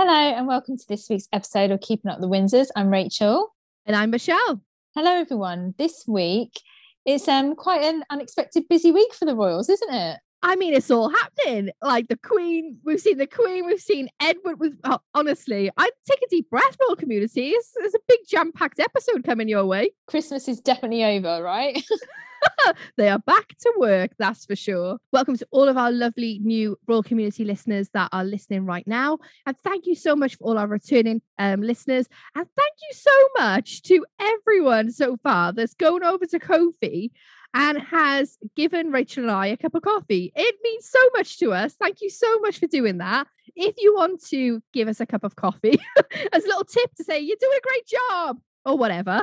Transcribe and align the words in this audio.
Hello, 0.00 0.12
and 0.12 0.46
welcome 0.46 0.78
to 0.78 0.86
this 0.86 1.08
week's 1.10 1.26
episode 1.32 1.72
of 1.72 1.80
Keeping 1.80 2.08
Up 2.08 2.20
the 2.20 2.28
Windsors. 2.28 2.68
I'm 2.76 2.88
Rachael. 2.88 3.52
And 3.84 3.96
I'm 3.96 4.10
Michelle. 4.10 4.62
Hello, 4.94 5.10
everyone. 5.10 5.74
This 5.76 6.04
week 6.06 6.52
it's 7.04 7.26
um 7.26 7.56
quite 7.56 7.82
an 7.82 8.04
unexpected 8.08 8.68
busy 8.68 8.92
week 8.92 9.12
for 9.12 9.24
the 9.24 9.34
Royals, 9.34 9.68
isn't 9.68 9.92
it? 9.92 10.20
I 10.40 10.54
mean, 10.54 10.72
it's 10.72 10.92
all 10.92 11.10
happening. 11.10 11.72
Like 11.82 12.06
the 12.06 12.16
Queen, 12.16 12.78
we've 12.84 13.00
seen 13.00 13.18
the 13.18 13.26
Queen, 13.26 13.66
we've 13.66 13.80
seen 13.80 14.08
Edward. 14.20 14.60
With 14.60 14.78
oh, 14.84 15.00
honestly, 15.14 15.68
I'd 15.76 15.90
take 16.08 16.22
a 16.22 16.28
deep 16.30 16.48
breath, 16.48 16.76
royal 16.80 16.94
community. 16.94 17.48
It's, 17.48 17.72
it's 17.78 17.96
a 17.96 18.00
big 18.06 18.20
jam-packed 18.28 18.78
episode 18.78 19.24
coming 19.24 19.48
your 19.48 19.64
way. 19.64 19.90
Christmas 20.06 20.46
is 20.46 20.60
definitely 20.60 21.02
over, 21.02 21.42
right? 21.42 21.76
they 22.96 23.08
are 23.08 23.18
back 23.18 23.56
to 23.60 23.72
work, 23.78 24.12
that's 24.18 24.46
for 24.46 24.56
sure. 24.56 24.98
Welcome 25.12 25.36
to 25.36 25.46
all 25.50 25.68
of 25.68 25.76
our 25.76 25.92
lovely 25.92 26.40
new 26.42 26.78
Royal 26.86 27.02
Community 27.02 27.44
listeners 27.44 27.88
that 27.94 28.08
are 28.12 28.24
listening 28.24 28.66
right 28.66 28.86
now. 28.86 29.18
And 29.46 29.56
thank 29.58 29.86
you 29.86 29.94
so 29.94 30.14
much 30.16 30.36
for 30.36 30.44
all 30.44 30.58
our 30.58 30.66
returning 30.66 31.22
um, 31.38 31.62
listeners. 31.62 32.06
And 32.34 32.46
thank 32.56 32.72
you 32.88 32.94
so 32.94 33.28
much 33.38 33.82
to 33.82 34.04
everyone 34.20 34.90
so 34.90 35.16
far 35.22 35.52
that's 35.52 35.74
gone 35.74 36.04
over 36.04 36.26
to 36.26 36.38
Ko-fi 36.38 37.10
and 37.54 37.78
has 37.78 38.36
given 38.56 38.90
Rachael 38.90 39.24
and 39.24 39.32
I 39.32 39.46
a 39.46 39.56
cup 39.56 39.74
of 39.74 39.82
coffee. 39.82 40.32
It 40.36 40.56
means 40.62 40.88
so 40.88 41.00
much 41.14 41.38
to 41.38 41.52
us. 41.52 41.74
Thank 41.74 41.98
you 42.02 42.10
so 42.10 42.38
much 42.40 42.58
for 42.58 42.66
doing 42.66 42.98
that. 42.98 43.26
If 43.56 43.76
you 43.78 43.94
want 43.94 44.24
to 44.26 44.62
give 44.72 44.88
us 44.88 45.00
a 45.00 45.06
cup 45.06 45.24
of 45.24 45.36
coffee 45.36 45.78
as 46.32 46.44
a 46.44 46.48
little 46.48 46.64
tip 46.64 46.94
to 46.96 47.04
say, 47.04 47.18
you're 47.20 47.36
doing 47.40 47.58
a 47.58 47.66
great 47.66 47.86
job, 47.86 48.38
or 48.64 48.76
whatever, 48.76 49.22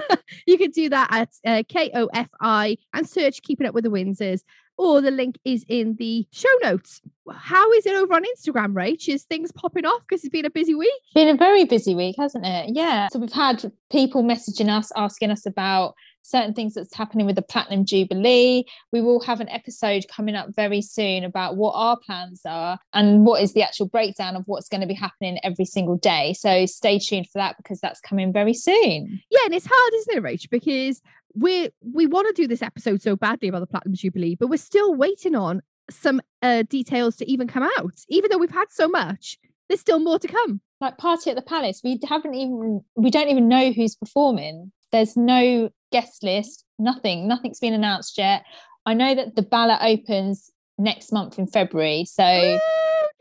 you 0.46 0.58
can 0.58 0.70
do 0.70 0.88
that 0.88 1.08
at 1.10 1.28
uh, 1.44 1.62
KOFI 1.64 2.76
and 2.92 3.08
search 3.08 3.42
Keeping 3.42 3.66
Up 3.66 3.74
with 3.74 3.84
the 3.84 3.90
Windsors, 3.90 4.42
or 4.76 5.00
the 5.00 5.10
link 5.10 5.38
is 5.44 5.64
in 5.68 5.96
the 5.96 6.26
show 6.32 6.48
notes. 6.62 7.00
How 7.32 7.70
is 7.72 7.86
it 7.86 7.94
over 7.94 8.14
on 8.14 8.24
Instagram, 8.24 8.74
Rach? 8.74 9.08
Is 9.08 9.24
things 9.24 9.52
popping 9.52 9.86
off 9.86 10.02
because 10.06 10.24
it's 10.24 10.32
been 10.32 10.44
a 10.44 10.50
busy 10.50 10.74
week? 10.74 10.90
Been 11.14 11.28
a 11.28 11.36
very 11.36 11.64
busy 11.64 11.94
week, 11.94 12.16
hasn't 12.18 12.44
it? 12.44 12.70
Yeah. 12.74 13.08
So 13.08 13.18
we've 13.18 13.32
had 13.32 13.72
people 13.90 14.22
messaging 14.22 14.68
us, 14.68 14.90
asking 14.96 15.30
us 15.30 15.46
about 15.46 15.94
certain 16.24 16.54
things 16.54 16.74
that's 16.74 16.94
happening 16.94 17.26
with 17.26 17.36
the 17.36 17.42
Platinum 17.42 17.84
Jubilee. 17.84 18.64
We 18.92 19.00
will 19.00 19.20
have 19.20 19.40
an 19.40 19.48
episode 19.50 20.06
coming 20.08 20.34
up 20.34 20.48
very 20.56 20.82
soon 20.82 21.22
about 21.22 21.56
what 21.56 21.72
our 21.72 21.96
plans 21.96 22.40
are 22.44 22.78
and 22.92 23.24
what 23.24 23.42
is 23.42 23.52
the 23.52 23.62
actual 23.62 23.86
breakdown 23.86 24.34
of 24.34 24.42
what's 24.46 24.68
going 24.68 24.80
to 24.80 24.86
be 24.86 24.94
happening 24.94 25.38
every 25.44 25.66
single 25.66 25.96
day. 25.96 26.32
So 26.32 26.66
stay 26.66 26.98
tuned 26.98 27.28
for 27.28 27.38
that 27.38 27.56
because 27.58 27.80
that's 27.80 28.00
coming 28.00 28.32
very 28.32 28.54
soon. 28.54 29.20
Yeah, 29.30 29.40
and 29.44 29.54
it's 29.54 29.66
hard, 29.70 29.94
isn't 29.94 30.16
it, 30.16 30.22
Rach? 30.22 30.50
Because 30.50 31.00
we 31.34 31.68
we 31.80 32.06
want 32.06 32.34
to 32.34 32.42
do 32.42 32.48
this 32.48 32.62
episode 32.62 33.02
so 33.02 33.16
badly 33.16 33.48
about 33.48 33.60
the 33.60 33.66
Platinum 33.66 33.94
Jubilee, 33.94 34.36
but 34.36 34.48
we're 34.48 34.56
still 34.56 34.94
waiting 34.94 35.34
on 35.34 35.60
some 35.90 36.20
uh, 36.42 36.62
details 36.62 37.16
to 37.16 37.30
even 37.30 37.46
come 37.46 37.68
out. 37.78 37.94
Even 38.08 38.30
though 38.30 38.38
we've 38.38 38.50
had 38.50 38.70
so 38.70 38.88
much, 38.88 39.38
there's 39.68 39.80
still 39.80 39.98
more 39.98 40.18
to 40.18 40.28
come. 40.28 40.60
Like 40.80 40.98
Party 40.98 41.30
at 41.30 41.36
the 41.36 41.42
Palace, 41.42 41.80
we 41.84 41.98
haven't 42.08 42.34
even 42.34 42.82
we 42.96 43.10
don't 43.10 43.28
even 43.28 43.48
know 43.48 43.72
who's 43.72 43.94
performing. 43.94 44.72
There's 44.92 45.16
no 45.16 45.70
guest 45.94 46.24
list, 46.24 46.64
nothing, 46.76 47.28
nothing's 47.28 47.60
been 47.60 47.72
announced 47.72 48.18
yet. 48.18 48.44
I 48.84 48.94
know 48.94 49.14
that 49.14 49.36
the 49.36 49.42
ballot 49.42 49.78
opens 49.80 50.50
next 50.76 51.12
month 51.12 51.38
in 51.38 51.46
February, 51.46 52.04
so 52.04 52.58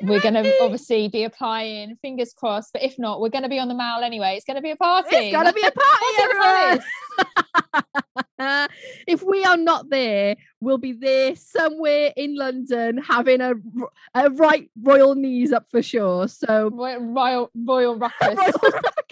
we're 0.01 0.19
going 0.19 0.33
to 0.33 0.59
obviously 0.59 1.07
be 1.07 1.23
applying. 1.23 1.95
Fingers 2.01 2.33
crossed, 2.33 2.73
but 2.73 2.81
if 2.81 2.97
not, 2.97 3.21
we're 3.21 3.29
going 3.29 3.43
to 3.43 3.49
be 3.49 3.59
on 3.59 3.67
the 3.67 3.75
Mall 3.75 4.01
anyway. 4.01 4.33
It's 4.35 4.43
going 4.43 4.55
to 4.55 4.61
be 4.63 4.71
a 4.71 4.75
party. 4.75 5.15
It's 5.15 5.35
going 5.35 5.45
to 5.45 5.53
be 5.53 5.61
a 5.61 5.71
party, 5.71 6.81
everyone. 8.39 8.69
if 9.07 9.21
we 9.21 9.45
are 9.45 9.55
not 9.55 9.91
there, 9.91 10.35
we'll 10.59 10.79
be 10.79 10.93
there 10.93 11.35
somewhere 11.35 12.11
in 12.17 12.35
London 12.35 12.97
having 12.97 13.39
a, 13.39 13.53
a 14.15 14.31
right 14.31 14.71
royal 14.81 15.13
knees 15.13 15.53
up 15.53 15.67
for 15.69 15.83
sure. 15.83 16.27
So 16.27 16.71
royal 16.73 17.01
royal, 17.01 17.51
royal 17.55 17.95
ruckus. 17.99 18.35
royal 18.35 18.51
ruckus. 18.63 19.02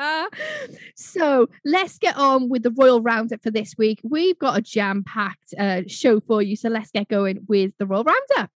so 0.94 1.48
let's 1.64 1.98
get 1.98 2.16
on 2.16 2.48
with 2.48 2.62
the 2.62 2.70
Royal 2.70 3.00
Roundup 3.00 3.42
for 3.42 3.50
this 3.50 3.74
week. 3.76 4.00
We've 4.02 4.38
got 4.38 4.58
a 4.58 4.62
jam 4.62 5.04
packed 5.04 5.54
uh, 5.58 5.82
show 5.86 6.20
for 6.20 6.42
you. 6.42 6.56
So 6.56 6.68
let's 6.68 6.90
get 6.90 7.08
going 7.08 7.40
with 7.48 7.72
the 7.78 7.86
Royal 7.86 8.04
Roundup. 8.04 8.50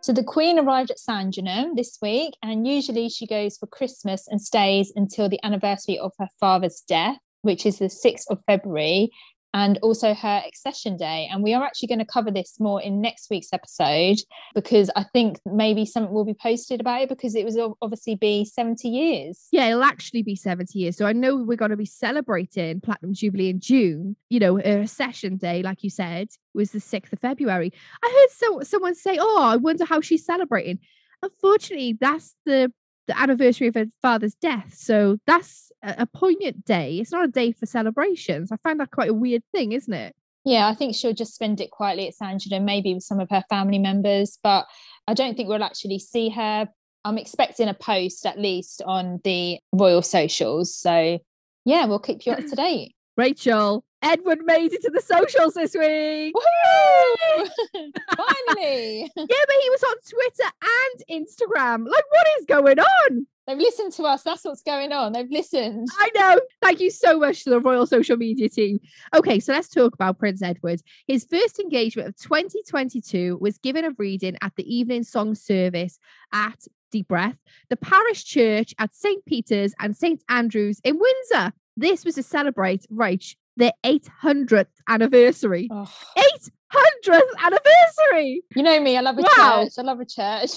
So 0.00 0.14
the 0.14 0.24
Queen 0.24 0.58
arrived 0.58 0.90
at 0.90 0.98
Sandringham 0.98 1.74
this 1.74 1.98
week, 2.00 2.34
and 2.42 2.66
usually 2.66 3.10
she 3.10 3.26
goes 3.26 3.58
for 3.58 3.66
Christmas 3.66 4.26
and 4.26 4.40
stays 4.40 4.90
until 4.96 5.28
the 5.28 5.38
anniversary 5.44 5.98
of 5.98 6.12
her 6.18 6.28
father's 6.40 6.82
death, 6.88 7.18
which 7.42 7.66
is 7.66 7.78
the 7.78 7.90
6th 7.90 8.24
of 8.30 8.38
February 8.46 9.10
and 9.54 9.78
also 9.82 10.14
her 10.14 10.42
accession 10.46 10.96
day. 10.96 11.28
And 11.30 11.42
we 11.42 11.54
are 11.54 11.62
actually 11.62 11.88
going 11.88 11.98
to 12.00 12.04
cover 12.04 12.30
this 12.30 12.60
more 12.60 12.80
in 12.82 13.00
next 13.00 13.30
week's 13.30 13.52
episode 13.52 14.18
because 14.54 14.90
I 14.94 15.04
think 15.12 15.38
maybe 15.46 15.86
something 15.86 16.12
will 16.12 16.24
be 16.24 16.34
posted 16.34 16.80
about 16.80 17.02
it 17.02 17.08
because 17.08 17.34
it 17.34 17.44
was 17.44 17.58
obviously 17.80 18.14
be 18.14 18.44
70 18.44 18.88
years. 18.88 19.48
Yeah, 19.50 19.66
it'll 19.68 19.82
actually 19.82 20.22
be 20.22 20.36
70 20.36 20.78
years. 20.78 20.96
So 20.96 21.06
I 21.06 21.12
know 21.12 21.36
we're 21.36 21.56
going 21.56 21.70
to 21.70 21.76
be 21.76 21.86
celebrating 21.86 22.80
Platinum 22.80 23.14
Jubilee 23.14 23.50
in 23.50 23.60
June. 23.60 24.16
You 24.28 24.40
know, 24.40 24.56
her 24.56 24.80
accession 24.80 25.36
day, 25.36 25.62
like 25.62 25.82
you 25.82 25.90
said, 25.90 26.28
was 26.54 26.72
the 26.72 26.78
6th 26.78 27.12
of 27.12 27.20
February. 27.20 27.72
I 28.02 28.08
heard 28.08 28.36
so, 28.36 28.60
someone 28.62 28.94
say, 28.94 29.16
Oh, 29.20 29.42
I 29.42 29.56
wonder 29.56 29.84
how 29.84 30.00
she's 30.00 30.24
celebrating. 30.24 30.78
Unfortunately, 31.22 31.96
that's 31.98 32.36
the 32.44 32.72
the 33.08 33.18
anniversary 33.18 33.66
of 33.66 33.74
her 33.74 33.86
father's 34.00 34.34
death. 34.34 34.74
So 34.76 35.18
that's 35.26 35.72
a, 35.82 36.06
poignant 36.06 36.64
day. 36.64 36.98
It's 36.98 37.10
not 37.10 37.24
a 37.24 37.28
day 37.28 37.52
for 37.52 37.66
celebrations. 37.66 38.52
I 38.52 38.56
find 38.58 38.78
that 38.78 38.92
quite 38.92 39.10
a 39.10 39.14
weird 39.14 39.42
thing, 39.52 39.72
isn't 39.72 39.92
it? 39.92 40.14
Yeah, 40.44 40.68
I 40.68 40.74
think 40.74 40.94
she'll 40.94 41.14
just 41.14 41.34
spend 41.34 41.60
it 41.60 41.70
quietly 41.70 42.06
at 42.06 42.14
Sandringham, 42.14 42.64
maybe 42.64 42.94
with 42.94 43.02
some 43.02 43.18
of 43.18 43.28
her 43.30 43.42
family 43.50 43.78
members, 43.78 44.38
but 44.42 44.66
I 45.06 45.14
don't 45.14 45.36
think 45.36 45.48
we'll 45.48 45.64
actually 45.64 45.98
see 45.98 46.28
her. 46.30 46.68
I'm 47.04 47.18
expecting 47.18 47.68
a 47.68 47.74
post 47.74 48.24
at 48.26 48.38
least 48.38 48.82
on 48.86 49.20
the 49.24 49.58
royal 49.72 50.02
socials. 50.02 50.74
So 50.74 51.18
yeah, 51.64 51.86
we'll 51.86 51.98
keep 51.98 52.26
you 52.26 52.32
up 52.32 52.40
to 52.40 52.56
date. 52.56 52.94
Rachael, 53.18 53.84
Edward 54.00 54.38
made 54.44 54.72
it 54.72 54.80
to 54.82 54.90
the 54.90 55.00
socials 55.00 55.54
this 55.54 55.74
week. 55.74 56.32
Finally. 58.16 59.10
yeah, 59.16 59.26
but 59.26 59.56
he 59.60 59.70
was 59.70 59.82
on 59.82 59.96
Twitter 60.08 60.52
and 60.62 61.26
Instagram. 61.26 61.84
Like, 61.84 62.04
what 62.10 62.26
is 62.38 62.46
going 62.46 62.78
on? 62.78 63.26
They've 63.48 63.58
listened 63.58 63.92
to 63.94 64.04
us. 64.04 64.22
That's 64.22 64.44
what's 64.44 64.62
going 64.62 64.92
on. 64.92 65.14
They've 65.14 65.30
listened. 65.30 65.88
I 65.98 66.10
know. 66.14 66.40
Thank 66.62 66.78
you 66.78 66.92
so 66.92 67.18
much 67.18 67.42
to 67.42 67.50
the 67.50 67.58
Royal 67.60 67.88
Social 67.88 68.16
Media 68.16 68.48
team. 68.48 68.78
Okay, 69.16 69.40
so 69.40 69.52
let's 69.52 69.68
talk 69.68 69.94
about 69.94 70.20
Prince 70.20 70.40
Edward. 70.40 70.80
His 71.08 71.24
first 71.24 71.58
engagement 71.58 72.08
of 72.08 72.16
2022 72.18 73.38
was 73.40 73.58
given 73.58 73.84
a 73.84 73.90
reading 73.98 74.36
at 74.42 74.54
the 74.54 74.72
evening 74.72 75.02
song 75.02 75.34
service 75.34 75.98
at 76.32 76.68
Deep 76.92 77.08
Breath, 77.08 77.36
the 77.68 77.76
parish 77.76 78.24
church 78.24 78.74
at 78.78 78.94
St. 78.94 79.24
Peter's 79.24 79.74
and 79.80 79.96
St. 79.96 80.22
Andrew's 80.28 80.80
in 80.84 81.00
Windsor. 81.00 81.52
This 81.78 82.04
was 82.04 82.16
to 82.16 82.24
celebrate 82.24 82.86
Rach 82.92 83.36
their 83.56 83.70
800th 83.86 84.66
anniversary. 84.88 85.68
Oh. 85.70 85.88
800th 86.18 87.20
anniversary. 87.40 88.42
You 88.56 88.64
know 88.64 88.80
me, 88.80 88.96
I 88.96 89.00
love 89.00 89.16
a 89.16 89.22
wow. 89.22 89.62
church. 89.62 89.74
I 89.78 89.82
love 89.82 90.00
a 90.00 90.04
church. 90.04 90.50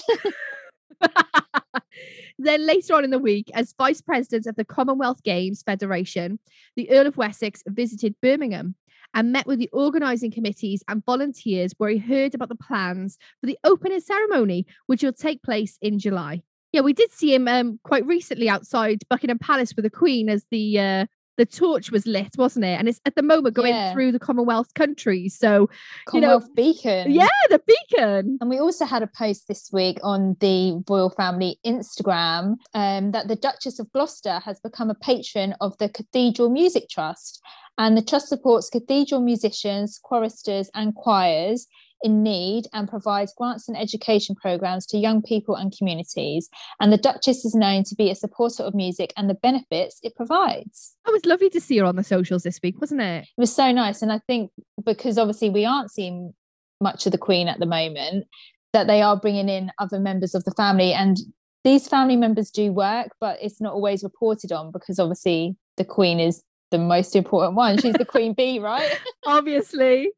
then 2.40 2.66
later 2.66 2.96
on 2.96 3.04
in 3.04 3.10
the 3.10 3.20
week, 3.20 3.52
as 3.54 3.72
vice 3.78 4.00
president 4.00 4.48
of 4.48 4.56
the 4.56 4.64
Commonwealth 4.64 5.22
Games 5.22 5.62
Federation, 5.62 6.40
the 6.74 6.90
Earl 6.90 7.06
of 7.06 7.16
Wessex 7.16 7.62
visited 7.68 8.16
Birmingham 8.20 8.74
and 9.14 9.30
met 9.30 9.46
with 9.46 9.60
the 9.60 9.70
organising 9.72 10.32
committees 10.32 10.82
and 10.88 11.04
volunteers 11.04 11.72
where 11.78 11.90
he 11.90 11.98
heard 11.98 12.34
about 12.34 12.48
the 12.48 12.56
plans 12.56 13.16
for 13.40 13.46
the 13.46 13.58
opening 13.62 14.00
ceremony, 14.00 14.66
which 14.86 15.04
will 15.04 15.12
take 15.12 15.44
place 15.44 15.78
in 15.80 16.00
July. 16.00 16.42
Yeah, 16.72 16.80
we 16.80 16.92
did 16.92 17.12
see 17.12 17.34
him 17.34 17.48
um, 17.48 17.78
quite 17.84 18.06
recently 18.06 18.48
outside 18.48 19.02
Buckingham 19.10 19.38
Palace 19.38 19.74
with 19.76 19.84
the 19.84 19.90
Queen 19.90 20.28
as 20.28 20.44
the 20.50 20.78
uh, 20.78 21.06
the 21.38 21.46
torch 21.46 21.90
was 21.90 22.06
lit, 22.06 22.30
wasn't 22.36 22.64
it? 22.64 22.78
And 22.78 22.88
it's 22.88 23.00
at 23.06 23.14
the 23.14 23.22
moment 23.22 23.54
going 23.54 23.74
yeah. 23.74 23.92
through 23.92 24.12
the 24.12 24.18
Commonwealth 24.18 24.74
countries. 24.74 25.36
So, 25.36 25.68
Commonwealth 26.06 26.44
you 26.44 26.48
know, 26.48 26.54
beacon. 26.54 27.10
Yeah, 27.10 27.28
the 27.48 27.60
beacon. 27.66 28.38
And 28.40 28.50
we 28.50 28.58
also 28.58 28.84
had 28.84 29.02
a 29.02 29.06
post 29.06 29.48
this 29.48 29.70
week 29.72 29.98
on 30.02 30.36
the 30.40 30.82
royal 30.88 31.10
family 31.10 31.58
Instagram 31.66 32.56
um, 32.74 33.12
that 33.12 33.28
the 33.28 33.36
Duchess 33.36 33.78
of 33.78 33.90
Gloucester 33.92 34.40
has 34.40 34.60
become 34.60 34.90
a 34.90 34.94
patron 34.94 35.54
of 35.60 35.76
the 35.78 35.88
Cathedral 35.88 36.50
Music 36.50 36.88
Trust. 36.90 37.40
And 37.78 37.96
the 37.96 38.02
trust 38.02 38.28
supports 38.28 38.68
cathedral 38.68 39.22
musicians, 39.22 39.98
choristers, 39.98 40.70
and 40.74 40.94
choirs 40.94 41.66
in 42.02 42.22
need 42.22 42.66
and 42.72 42.88
provides 42.88 43.32
grants 43.36 43.68
and 43.68 43.76
education 43.76 44.34
programs 44.34 44.86
to 44.86 44.98
young 44.98 45.22
people 45.22 45.54
and 45.54 45.76
communities. 45.76 46.48
And 46.80 46.92
the 46.92 46.96
Duchess 46.96 47.44
is 47.44 47.54
known 47.54 47.84
to 47.84 47.94
be 47.94 48.10
a 48.10 48.14
supporter 48.14 48.62
of 48.62 48.74
music 48.74 49.12
and 49.16 49.30
the 49.30 49.34
benefits 49.34 49.98
it 50.02 50.16
provides. 50.16 50.96
Oh, 51.06 51.10
it 51.10 51.14
was 51.14 51.26
lovely 51.26 51.50
to 51.50 51.60
see 51.60 51.78
her 51.78 51.84
on 51.84 51.96
the 51.96 52.04
socials 52.04 52.42
this 52.42 52.60
week, 52.62 52.80
wasn't 52.80 53.02
it? 53.02 53.24
It 53.24 53.40
was 53.40 53.54
so 53.54 53.72
nice. 53.72 54.02
And 54.02 54.12
I 54.12 54.20
think 54.26 54.50
because 54.84 55.18
obviously 55.18 55.50
we 55.50 55.64
aren't 55.64 55.90
seeing 55.90 56.34
much 56.80 57.06
of 57.06 57.12
the 57.12 57.18
Queen 57.18 57.48
at 57.48 57.60
the 57.60 57.66
moment, 57.66 58.26
that 58.72 58.86
they 58.86 59.02
are 59.02 59.16
bringing 59.16 59.48
in 59.48 59.70
other 59.78 59.98
members 59.98 60.34
of 60.34 60.44
the 60.44 60.50
family. 60.52 60.92
And 60.92 61.18
these 61.64 61.88
family 61.88 62.16
members 62.16 62.50
do 62.50 62.72
work, 62.72 63.10
but 63.20 63.38
it's 63.40 63.60
not 63.60 63.74
always 63.74 64.02
reported 64.02 64.50
on 64.52 64.72
because 64.72 64.98
obviously 64.98 65.56
the 65.76 65.84
Queen 65.84 66.18
is 66.18 66.42
the 66.72 66.78
most 66.78 67.14
important 67.14 67.54
one. 67.54 67.78
She's 67.78 67.94
the 67.94 68.04
queen 68.04 68.34
bee, 68.34 68.58
right? 68.58 68.98
Obviously. 69.26 70.10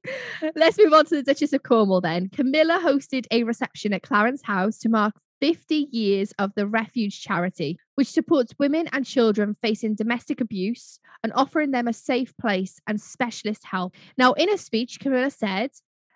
Let's 0.56 0.79
move 0.79 0.95
on 0.95 1.05
to 1.06 1.17
the 1.17 1.23
Duchess 1.23 1.53
of 1.53 1.62
Cornwall 1.62 2.01
then. 2.01 2.31
Camilla 2.31 2.81
hosted 2.83 3.27
a 3.31 3.43
reception 3.43 3.93
at 3.93 4.03
Clarence 4.03 4.43
House 4.43 4.79
to 4.79 4.89
mark 4.89 5.15
50 5.43 5.89
years 5.91 6.33
of 6.39 6.53
the 6.56 6.67
Refuge 6.67 7.21
charity, 7.21 7.77
which 7.97 8.09
supports 8.09 8.55
women 8.59 8.89
and 8.93 9.05
children 9.05 9.53
facing 9.53 9.95
domestic 9.95 10.41
abuse 10.41 10.99
and 11.23 11.33
offering 11.35 11.73
them 11.73 11.87
a 11.87 11.93
safe 11.93 12.35
place 12.39 12.81
and 12.87 12.99
specialist 12.99 13.67
help. 13.67 13.95
Now, 14.17 14.33
in 14.33 14.49
a 14.49 14.57
speech, 14.57 15.00
Camilla 15.00 15.31
said, 15.31 15.71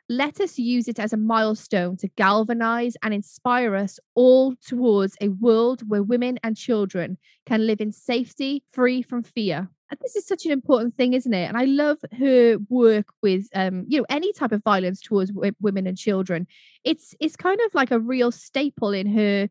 let 0.08 0.41
us 0.41 0.58
use 0.58 0.88
it 0.88 0.99
as 0.99 1.12
a 1.12 1.19
milestone 1.19 1.99
to 1.99 2.08
galvanize 2.17 2.96
and 3.02 3.12
inspire 3.12 3.76
us 3.76 4.00
all 4.14 4.55
towards 4.56 5.14
a 5.20 5.29
world 5.29 5.82
where 5.87 6.02
women 6.02 6.38
and 6.43 6.56
children 6.56 7.19
can 7.44 7.67
live 7.67 7.82
in 7.82 7.93
safety, 7.93 8.64
free 8.73 9.02
from 9.02 9.23
fear. 9.23 9.69
This 10.00 10.17
is 10.17 10.26
such 10.26 10.44
an 10.44 10.52
important 10.52 10.96
thing, 10.96 11.14
isn't 11.14 11.32
it? 11.32 11.46
And 11.46 11.56
I 11.56 11.64
love 11.64 11.99
her 12.19 12.58
work 12.69 13.06
with, 13.23 13.46
um, 13.55 13.85
you 13.88 13.99
know, 13.99 14.06
any 14.08 14.32
type 14.32 14.52
of 14.52 14.62
violence 14.62 15.00
towards 15.00 15.31
w- 15.31 15.52
women 15.61 15.87
and 15.87 15.96
children. 15.96 16.46
It's 16.85 17.14
it's 17.20 17.37
kind 17.37 17.61
of 17.67 17.75
like 17.75 17.90
a 17.90 17.99
real 17.99 18.31
staple 18.31 18.93
in 18.93 19.06
her 19.06 19.49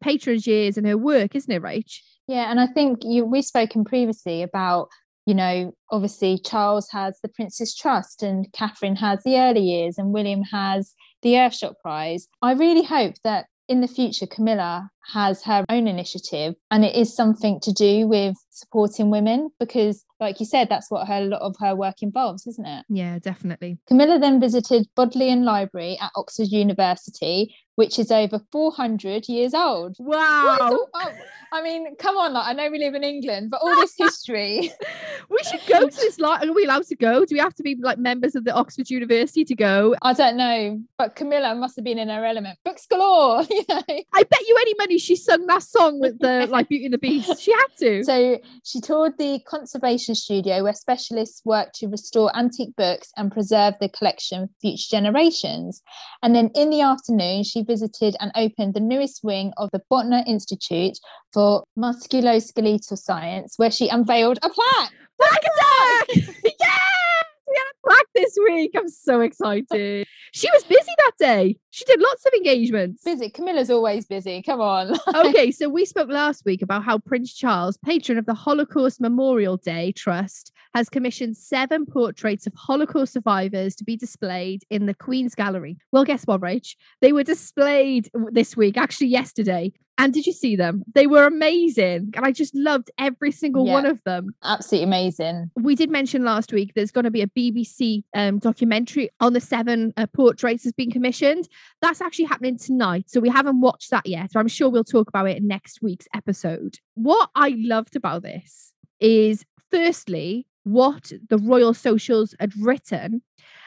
patronage 0.00 0.46
years 0.46 0.76
and 0.76 0.86
her 0.86 0.96
work, 0.96 1.34
isn't 1.34 1.52
it, 1.52 1.62
Rach? 1.62 2.00
Yeah, 2.26 2.50
and 2.50 2.60
I 2.60 2.66
think 2.66 3.00
you 3.02 3.24
we've 3.24 3.44
spoken 3.44 3.84
previously 3.84 4.42
about 4.42 4.88
you 5.28 5.34
know, 5.34 5.74
obviously 5.90 6.38
Charles 6.38 6.88
has 6.90 7.18
the 7.20 7.28
Prince's 7.28 7.76
Trust 7.76 8.22
and 8.22 8.50
Catherine 8.54 8.96
has 8.96 9.22
the 9.24 9.38
early 9.38 9.60
years 9.60 9.98
and 9.98 10.10
William 10.10 10.42
has 10.42 10.94
the 11.20 11.34
Earthshot 11.34 11.74
Prize. 11.82 12.28
I 12.40 12.52
really 12.52 12.82
hope 12.82 13.14
that 13.24 13.44
in 13.68 13.80
the 13.80 13.88
future, 13.88 14.26
Camilla 14.26 14.90
has 15.12 15.42
her 15.44 15.64
own 15.68 15.86
initiative 15.86 16.54
and 16.70 16.84
it 16.84 16.94
is 16.94 17.14
something 17.14 17.60
to 17.60 17.72
do 17.72 18.06
with 18.06 18.36
supporting 18.50 19.10
women 19.10 19.50
because, 19.60 20.04
like 20.20 20.40
you 20.40 20.46
said, 20.46 20.68
that's 20.68 20.90
what 20.90 21.06
her, 21.06 21.18
a 21.18 21.24
lot 21.26 21.42
of 21.42 21.54
her 21.60 21.74
work 21.76 22.02
involves, 22.02 22.46
isn't 22.46 22.66
it? 22.66 22.84
Yeah, 22.88 23.18
definitely. 23.18 23.78
Camilla 23.86 24.18
then 24.18 24.40
visited 24.40 24.88
Bodleian 24.96 25.44
Library 25.44 25.98
at 26.00 26.10
Oxford 26.16 26.48
University, 26.48 27.54
which 27.78 27.96
is 27.96 28.10
over 28.10 28.40
400 28.50 29.28
years 29.28 29.54
old. 29.54 29.94
Wow. 30.00 30.58
Oh, 30.60 31.12
I 31.52 31.62
mean, 31.62 31.94
come 31.94 32.16
on, 32.16 32.32
like, 32.32 32.44
I 32.48 32.52
know 32.52 32.68
we 32.72 32.78
live 32.80 32.96
in 32.96 33.04
England, 33.04 33.52
but 33.52 33.60
all 33.62 33.72
this 33.76 33.94
history. 33.98 34.72
we 35.30 35.38
should 35.44 35.60
go 35.68 35.88
to 35.88 35.96
this. 35.96 36.18
Like, 36.18 36.44
are 36.44 36.52
we 36.52 36.64
allowed 36.64 36.86
to 36.86 36.96
go? 36.96 37.24
Do 37.24 37.36
we 37.36 37.38
have 37.38 37.54
to 37.54 37.62
be 37.62 37.76
like 37.80 37.96
members 37.96 38.34
of 38.34 38.44
the 38.44 38.52
Oxford 38.52 38.90
University 38.90 39.44
to 39.44 39.54
go? 39.54 39.94
I 40.02 40.12
don't 40.12 40.36
know, 40.36 40.80
but 40.98 41.14
Camilla 41.14 41.54
must 41.54 41.76
have 41.76 41.84
been 41.84 42.00
in 42.00 42.08
her 42.08 42.24
element. 42.24 42.58
Books 42.64 42.84
galore. 42.86 43.44
You 43.58 43.64
know? 43.68 43.82
I 43.88 44.22
bet 44.22 44.40
you 44.46 44.56
any 44.60 44.74
money 44.78 44.98
she 44.98 45.16
sung 45.16 45.46
that 45.46 45.62
song 45.62 46.00
with 46.00 46.18
the 46.20 46.46
like 46.48 46.68
Beauty 46.68 46.86
and 46.86 46.94
the 46.94 46.98
Beast. 46.98 47.40
She 47.40 47.52
had 47.52 47.66
to. 47.78 48.04
So 48.04 48.38
she 48.62 48.80
toured 48.80 49.18
the 49.18 49.40
conservation 49.46 50.14
studio 50.14 50.62
where 50.62 50.74
specialists 50.74 51.44
work 51.44 51.72
to 51.74 51.88
restore 51.88 52.36
antique 52.36 52.76
books 52.76 53.10
and 53.16 53.32
preserve 53.32 53.74
the 53.80 53.88
collection 53.88 54.46
for 54.46 54.54
future 54.60 54.86
generations. 54.90 55.82
And 56.22 56.34
then 56.34 56.50
in 56.54 56.70
the 56.70 56.82
afternoon, 56.82 57.42
she 57.44 57.64
visited 57.68 58.16
and 58.18 58.32
opened 58.34 58.74
the 58.74 58.80
newest 58.80 59.22
wing 59.22 59.52
of 59.56 59.70
the 59.72 59.80
Botnar 59.92 60.26
Institute 60.26 60.98
for 61.32 61.62
musculoskeletal 61.78 62.98
science, 62.98 63.54
where 63.56 63.70
she 63.70 63.88
unveiled 63.88 64.38
a 64.42 64.50
plaque. 64.50 64.92
Plaque 65.20 65.44
attack! 65.44 66.34
yeah! 66.44 66.98
We 67.46 67.56
had 67.56 67.64
a 67.64 67.86
plaque 67.86 68.06
this 68.14 68.36
week. 68.44 68.72
I'm 68.76 68.88
so 68.88 69.20
excited. 69.20 70.06
She 70.32 70.48
was 70.52 70.64
busy 70.64 70.92
that 70.98 71.12
day. 71.18 71.56
She 71.70 71.84
did 71.84 72.00
lots 72.00 72.26
of 72.26 72.32
engagements. 72.34 73.02
Busy. 73.04 73.30
Camilla's 73.30 73.70
always 73.70 74.06
busy. 74.06 74.42
Come 74.42 74.60
on. 74.60 74.98
okay, 75.14 75.50
so 75.50 75.68
we 75.68 75.84
spoke 75.84 76.08
last 76.10 76.44
week 76.44 76.62
about 76.62 76.84
how 76.84 76.98
Prince 76.98 77.34
Charles, 77.34 77.78
patron 77.78 78.18
of 78.18 78.26
the 78.26 78.34
Holocaust 78.34 79.00
Memorial 79.00 79.56
Day 79.56 79.92
Trust, 79.92 80.52
has 80.74 80.88
commissioned 80.88 81.36
seven 81.36 81.86
portraits 81.86 82.46
of 82.46 82.54
Holocaust 82.54 83.12
survivors 83.12 83.74
to 83.76 83.84
be 83.84 83.96
displayed 83.96 84.64
in 84.70 84.86
the 84.86 84.94
Queen's 84.94 85.34
Gallery. 85.34 85.78
Well, 85.92 86.04
guess 86.04 86.24
what, 86.24 86.40
Rach? 86.40 86.76
They 87.00 87.12
were 87.12 87.24
displayed 87.24 88.10
this 88.32 88.56
week, 88.56 88.76
actually 88.76 89.08
yesterday, 89.08 89.72
and 89.98 90.14
did 90.14 90.26
you 90.26 90.32
see 90.32 90.54
them? 90.54 90.84
They 90.94 91.08
were 91.08 91.26
amazing. 91.26 92.12
And 92.14 92.24
I 92.24 92.30
just 92.30 92.54
loved 92.54 92.90
every 92.98 93.32
single 93.32 93.66
yeah, 93.66 93.72
one 93.72 93.86
of 93.86 94.00
them. 94.04 94.34
Absolutely 94.44 94.84
amazing. 94.84 95.50
We 95.56 95.74
did 95.74 95.90
mention 95.90 96.24
last 96.24 96.52
week 96.52 96.72
there's 96.74 96.92
going 96.92 97.04
to 97.04 97.10
be 97.10 97.20
a 97.20 97.26
BBC 97.26 98.04
um, 98.14 98.38
documentary 98.38 99.10
on 99.20 99.32
the 99.32 99.40
seven 99.40 99.92
uh, 99.96 100.06
portraits 100.06 100.62
that's 100.62 100.74
been 100.74 100.92
commissioned. 100.92 101.48
That's 101.82 102.00
actually 102.00 102.26
happening 102.26 102.56
tonight. 102.56 103.10
So 103.10 103.18
we 103.18 103.28
haven't 103.28 103.60
watched 103.60 103.90
that 103.90 104.06
yet. 104.06 104.30
I'm 104.36 104.46
sure 104.46 104.68
we'll 104.68 104.84
talk 104.84 105.08
about 105.08 105.28
it 105.28 105.38
in 105.38 105.48
next 105.48 105.82
week's 105.82 106.06
episode. 106.14 106.78
What 106.94 107.30
I 107.34 107.56
loved 107.58 107.96
about 107.96 108.22
this 108.22 108.72
is, 109.00 109.44
firstly, 109.70 110.46
what 110.72 111.12
the 111.28 111.38
Royal 111.38 111.74
Socials 111.74 112.34
had 112.38 112.52
written 112.58 113.22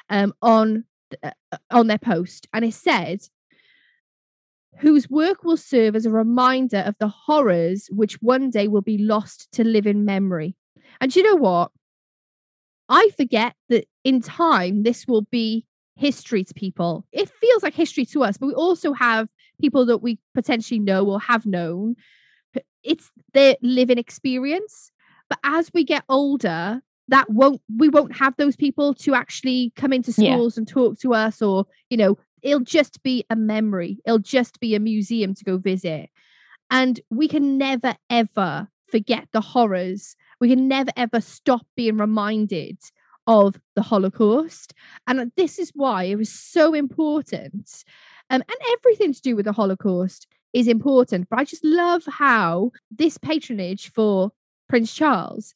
um, 0.09 0.33
on 0.42 0.86
uh, 1.24 1.31
on 1.69 1.88
their 1.88 1.98
post, 1.98 2.48
and 2.53 2.65
it 2.65 2.74
said 2.74 3.21
whose 4.80 5.09
work 5.09 5.44
will 5.44 5.57
serve 5.57 5.95
as 5.95 6.06
a 6.06 6.09
reminder 6.09 6.80
of 6.80 6.95
the 7.00 7.07
horrors 7.07 7.88
which 7.92 8.21
one 8.21 8.50
day 8.50 8.68
will 8.68 8.81
be 8.81 8.98
lost 8.98 9.51
to 9.51 9.63
living 9.63 10.06
memory. 10.06 10.56
And 11.00 11.15
you 11.15 11.24
know 11.24 11.36
what? 11.36 11.71
I 12.89 13.09
forget 13.15 13.53
that 13.69 13.86
in 14.03 14.21
time 14.21 14.83
this 14.83 15.07
will 15.07 15.24
be 15.24 15.65
history 15.95 16.44
to 16.44 16.53
people. 16.53 17.06
It 17.12 17.30
feels 17.30 17.63
like 17.63 17.74
history 17.74 18.06
to 18.07 18.24
us, 18.24 18.38
but 18.38 18.48
we 18.48 18.53
also 18.53 18.94
have 18.94 19.30
people 19.59 19.86
that 19.86 20.00
we 20.00 20.19
potentially 20.33 20.80
know 20.80 21.06
or 21.06 21.19
have 21.19 21.45
known. 21.45 21.95
It's 22.83 23.12
their 23.33 23.56
living 23.62 23.98
experience. 23.98 24.92
But 25.30 25.39
as 25.44 25.71
we 25.74 25.83
get 25.83 26.03
older, 26.09 26.81
that 27.11 27.29
won't 27.29 27.61
we 27.77 27.87
won't 27.89 28.15
have 28.15 28.35
those 28.37 28.55
people 28.55 28.93
to 28.95 29.13
actually 29.13 29.71
come 29.75 29.93
into 29.93 30.11
schools 30.11 30.55
yeah. 30.55 30.61
and 30.61 30.67
talk 30.67 31.00
to 31.00 31.13
us 31.13 31.41
or 31.41 31.65
you 31.89 31.97
know 31.97 32.17
it'll 32.41 32.59
just 32.59 33.03
be 33.03 33.25
a 33.29 33.36
memory. 33.36 34.00
It'll 34.05 34.19
just 34.19 34.59
be 34.59 34.75
a 34.75 34.79
museum 34.79 35.33
to 35.36 35.43
go 35.43 35.57
visit. 35.57 36.09
And 36.69 37.00
we 37.09 37.27
can 37.27 37.57
never, 37.57 37.95
ever 38.09 38.69
forget 38.89 39.27
the 39.31 39.41
horrors. 39.41 40.15
We 40.39 40.50
can 40.50 40.67
never, 40.67 40.91
ever 40.95 41.21
stop 41.21 41.65
being 41.75 41.97
reminded 41.97 42.77
of 43.27 43.59
the 43.75 43.83
Holocaust. 43.83 44.74
And 45.07 45.31
this 45.38 45.59
is 45.59 45.71
why 45.75 46.05
it 46.05 46.15
was 46.15 46.31
so 46.31 46.74
important. 46.74 47.83
Um, 48.29 48.41
and 48.41 48.57
everything 48.74 49.13
to 49.13 49.21
do 49.21 49.36
with 49.36 49.45
the 49.45 49.51
Holocaust 49.51 50.27
is 50.53 50.67
important. 50.67 51.29
But 51.29 51.39
I 51.39 51.43
just 51.43 51.63
love 51.63 52.03
how 52.07 52.71
this 52.89 53.17
patronage 53.17 53.91
for 53.91 54.31
Prince 54.67 54.93
Charles 54.93 55.53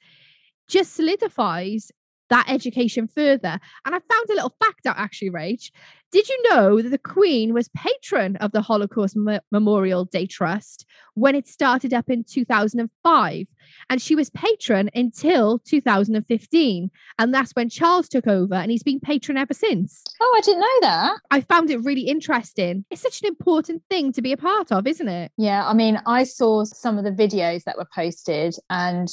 just 0.67 0.95
solidifies 0.95 1.91
that 2.29 2.45
education 2.49 3.07
further. 3.07 3.59
And 3.85 3.95
I 3.95 3.99
found 3.99 4.29
a 4.29 4.33
little 4.33 4.55
fact 4.63 4.85
out 4.85 4.97
actually, 4.97 5.29
Rach. 5.29 5.71
Did 6.11 6.29
you 6.29 6.43
know 6.49 6.81
that 6.81 6.89
the 6.89 6.97
Queen 6.97 7.53
was 7.53 7.67
patron 7.69 8.37
of 8.37 8.53
the 8.53 8.61
Holocaust 8.61 9.17
M- 9.17 9.41
Memorial 9.51 10.05
Day 10.05 10.25
Trust 10.25 10.85
when 11.13 11.35
it 11.35 11.47
started 11.47 11.93
up 11.93 12.09
in 12.09 12.23
2005? 12.23 13.47
And 13.89 14.01
she 14.01 14.15
was 14.15 14.29
patron 14.29 14.89
until 14.95 15.59
2015. 15.59 16.89
And 17.19 17.33
that's 17.33 17.51
when 17.51 17.67
Charles 17.67 18.07
took 18.07 18.27
over, 18.27 18.55
and 18.55 18.71
he's 18.71 18.83
been 18.83 18.99
patron 18.99 19.37
ever 19.37 19.53
since. 19.53 20.03
Oh, 20.21 20.35
I 20.37 20.41
didn't 20.41 20.61
know 20.61 20.79
that. 20.81 21.17
I 21.31 21.41
found 21.41 21.69
it 21.69 21.83
really 21.83 22.07
interesting. 22.07 22.85
It's 22.89 23.01
such 23.01 23.21
an 23.21 23.27
important 23.27 23.83
thing 23.89 24.13
to 24.13 24.21
be 24.21 24.31
a 24.31 24.37
part 24.37 24.71
of, 24.71 24.87
isn't 24.87 25.09
it? 25.09 25.31
Yeah. 25.37 25.67
I 25.67 25.73
mean, 25.73 25.99
I 26.05 26.23
saw 26.23 26.63
some 26.63 26.97
of 26.97 27.03
the 27.03 27.11
videos 27.11 27.63
that 27.63 27.77
were 27.77 27.87
posted, 27.93 28.55
and 28.69 29.09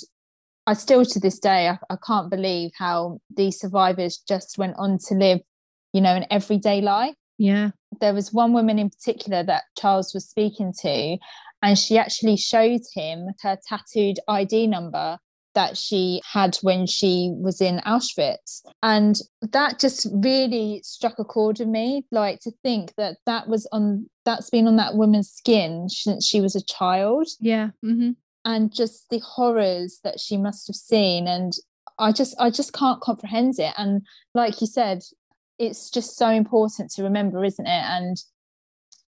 I 0.67 0.75
still 0.75 1.05
to 1.05 1.21
this 1.21 1.39
day 1.39 1.69
I, 1.69 1.79
I, 1.91 1.97
can't 2.07 2.31
believe 2.31 2.71
how 2.79 3.19
these 3.35 3.59
survivors 3.59 4.23
just 4.29 4.59
went 4.59 4.75
on 4.79 4.99
to 5.09 5.15
live, 5.15 5.41
you 5.93 6.01
know, 6.01 6.15
an 6.15 6.27
everyday 6.31 6.81
life. 6.81 7.15
Yeah. 7.39 7.71
There 8.01 8.15
was 8.15 8.33
one 8.33 8.53
woman 8.53 8.79
in 8.79 8.91
particular 8.91 9.43
that 9.43 9.65
Charles 9.77 10.15
was 10.15 10.29
speaking 10.29 10.73
to, 10.83 11.19
and 11.63 11.79
she 11.79 11.99
actually 11.99 12.37
showed 12.37 12.83
him 12.95 13.29
her 13.43 13.59
tattooed 13.69 14.19
ID 14.29 14.69
number 14.69 15.19
that 15.55 15.77
she 15.77 16.23
had 16.33 16.57
when 16.63 16.87
she 16.87 17.31
was 17.37 17.61
in 17.61 17.79
Auschwitz. 17.85 18.63
And 18.83 19.17
that 19.43 19.79
just 19.79 20.07
really 20.11 20.81
struck 20.83 21.19
a 21.19 21.25
chord 21.25 21.61
in 21.61 21.71
me. 21.71 22.07
Like 22.11 22.41
to 22.41 22.53
think 22.63 22.95
that 22.97 23.19
that 23.27 23.49
was 23.49 23.69
on, 23.71 24.09
that's 24.25 24.49
been 24.49 24.67
on 24.67 24.77
that 24.77 24.95
woman's 24.95 25.31
skin 25.31 25.89
since 25.91 26.27
she 26.27 26.41
was 26.41 26.57
a 26.57 26.65
child. 26.65 27.27
Yeah. 27.39 27.71
Mm-hmm 27.85 28.13
and 28.45 28.75
just 28.75 29.09
the 29.11 29.21
horrors 29.21 30.01
that 30.05 30.19
she 30.19 30.37
must 30.37 30.67
have 30.67 30.77
seen 30.77 31.27
and 31.27 31.53
i 31.99 32.11
just 32.11 32.35
i 32.41 32.51
just 32.51 32.73
can't 32.73 33.01
comprehend 33.01 33.55
it 33.59 33.73
and 33.77 34.03
like 34.35 34.61
you 34.61 34.67
said 34.67 35.03
it's 35.63 35.91
just 35.91 36.17
so 36.17 36.29
important 36.29 36.91
to 36.93 37.05
remember, 37.05 37.45
isn't 37.45 37.67
it? 37.67 37.71
And 37.71 38.17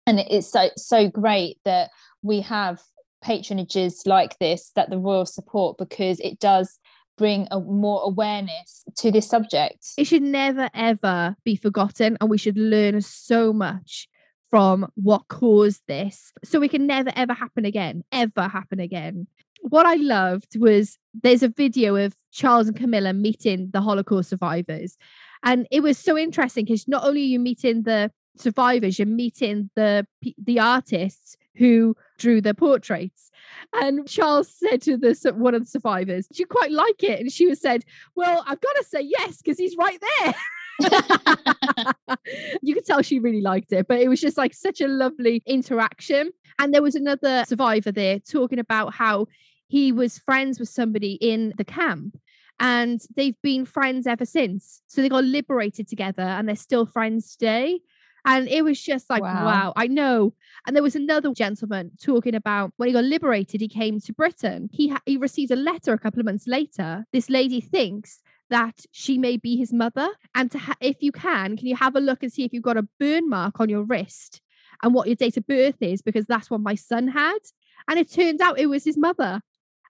and 0.05 0.19
it's 0.19 0.51
so 0.51 0.69
so 0.75 1.07
great 1.09 1.57
that 1.63 1.89
we 2.21 2.41
have 2.41 2.81
patronages 3.23 4.05
like 4.05 4.37
this 4.39 4.71
that 4.75 4.89
the 4.89 4.97
royal 4.97 5.25
support 5.25 5.77
because 5.77 6.19
it 6.19 6.39
does 6.39 6.79
bring 7.17 7.47
a 7.51 7.59
more 7.59 8.01
awareness 8.03 8.83
to 8.97 9.11
this 9.11 9.29
subject. 9.29 9.85
It 9.97 10.05
should 10.05 10.23
never 10.23 10.69
ever 10.73 11.35
be 11.45 11.55
forgotten, 11.55 12.17
and 12.19 12.29
we 12.29 12.37
should 12.37 12.57
learn 12.57 12.99
so 13.01 13.53
much 13.53 14.07
from 14.51 14.85
what 14.95 15.27
caused 15.29 15.81
this 15.87 16.33
so 16.43 16.61
it 16.61 16.69
can 16.69 16.85
never 16.85 17.11
ever 17.15 17.33
happen 17.33 17.65
again 17.65 18.03
ever 18.11 18.47
happen 18.47 18.79
again. 18.79 19.25
What 19.63 19.85
i 19.85 19.95
loved 19.95 20.59
was 20.59 20.97
there's 21.13 21.43
a 21.43 21.47
video 21.49 21.95
of 21.95 22.15
charles 22.31 22.67
and 22.67 22.75
camilla 22.75 23.13
meeting 23.13 23.69
the 23.71 23.81
holocaust 23.81 24.29
survivors 24.29 24.97
and 25.43 25.67
it 25.71 25.81
was 25.81 25.97
so 25.97 26.17
interesting 26.17 26.65
because 26.65 26.87
not 26.87 27.03
only 27.05 27.21
are 27.21 27.33
you 27.35 27.39
meeting 27.39 27.83
the 27.83 28.11
survivors 28.37 28.97
you're 28.97 29.07
meeting 29.07 29.69
the 29.75 30.05
the 30.37 30.59
artists 30.59 31.37
who 31.55 31.95
drew 32.17 32.41
the 32.41 32.53
portraits. 32.53 33.29
And 33.73 34.07
charles 34.07 34.53
said 34.53 34.81
to 34.83 34.97
the 34.97 35.13
one 35.35 35.53
of 35.53 35.63
the 35.63 35.69
survivors 35.69 36.27
do 36.27 36.39
you 36.39 36.47
quite 36.47 36.71
like 36.71 37.03
it? 37.03 37.19
And 37.19 37.31
she 37.31 37.47
was 37.47 37.61
said 37.61 37.83
well 38.15 38.43
i've 38.47 38.61
got 38.61 38.75
to 38.77 38.83
say 38.83 39.01
yes 39.01 39.41
because 39.41 39.59
he's 39.59 39.77
right 39.77 39.99
there 40.01 40.33
you 42.61 42.73
could 42.73 42.85
tell 42.85 43.01
she 43.01 43.19
really 43.19 43.41
liked 43.41 43.71
it, 43.73 43.87
but 43.87 43.99
it 43.99 44.07
was 44.07 44.21
just 44.21 44.37
like 44.37 44.53
such 44.53 44.81
a 44.81 44.87
lovely 44.87 45.41
interaction. 45.45 46.31
And 46.59 46.73
there 46.73 46.81
was 46.81 46.95
another 46.95 47.43
survivor 47.45 47.91
there 47.91 48.19
talking 48.19 48.59
about 48.59 48.93
how 48.93 49.27
he 49.67 49.91
was 49.91 50.19
friends 50.19 50.59
with 50.59 50.69
somebody 50.69 51.13
in 51.13 51.53
the 51.57 51.63
camp 51.63 52.17
and 52.61 53.01
they've 53.15 53.41
been 53.41 53.65
friends 53.65 54.05
ever 54.05 54.25
since. 54.25 54.83
So 54.87 55.01
they 55.01 55.09
got 55.09 55.23
liberated 55.23 55.87
together 55.87 56.21
and 56.21 56.47
they're 56.47 56.55
still 56.55 56.85
friends 56.85 57.35
today. 57.35 57.79
And 58.23 58.47
it 58.47 58.63
was 58.63 58.79
just 58.79 59.09
like, 59.09 59.23
wow. 59.23 59.45
wow. 59.45 59.73
I 59.75 59.87
know. 59.87 60.35
And 60.67 60.75
there 60.75 60.83
was 60.83 60.95
another 60.95 61.33
gentleman 61.33 61.91
talking 61.99 62.35
about 62.35 62.71
when 62.77 62.87
he 62.87 62.93
got 62.93 63.03
liberated, 63.03 63.61
he 63.61 63.67
came 63.67 63.99
to 64.01 64.13
Britain. 64.13 64.69
He 64.71 64.89
ha- 64.89 65.01
he 65.07 65.17
received 65.17 65.51
a 65.51 65.55
letter 65.55 65.91
a 65.91 65.97
couple 65.97 66.19
of 66.19 66.25
months 66.27 66.45
later. 66.45 67.05
This 67.11 67.31
lady 67.31 67.61
thinks 67.61 68.21
that 68.51 68.85
she 68.91 69.17
may 69.17 69.37
be 69.37 69.57
his 69.57 69.73
mother. 69.73 70.09
And 70.35 70.51
to 70.51 70.59
ha- 70.59 70.75
if 70.79 70.97
you 70.99 71.11
can, 71.11 71.57
can 71.57 71.67
you 71.67 71.75
have 71.75 71.95
a 71.95 71.99
look 71.99 72.21
and 72.21 72.31
see 72.31 72.43
if 72.43 72.53
you've 72.53 72.61
got 72.61 72.77
a 72.77 72.87
burn 72.99 73.27
mark 73.27 73.59
on 73.59 73.69
your 73.69 73.83
wrist 73.83 74.41
and 74.83 74.93
what 74.93 75.07
your 75.07 75.15
date 75.15 75.37
of 75.37 75.47
birth 75.47 75.81
is? 75.81 76.03
Because 76.03 76.25
that's 76.27 76.51
what 76.51 76.61
my 76.61 76.75
son 76.75 77.07
had. 77.07 77.39
And 77.87 77.97
it 77.97 78.11
turned 78.11 78.41
out 78.41 78.59
it 78.59 78.67
was 78.67 78.83
his 78.83 78.97
mother. 78.97 79.41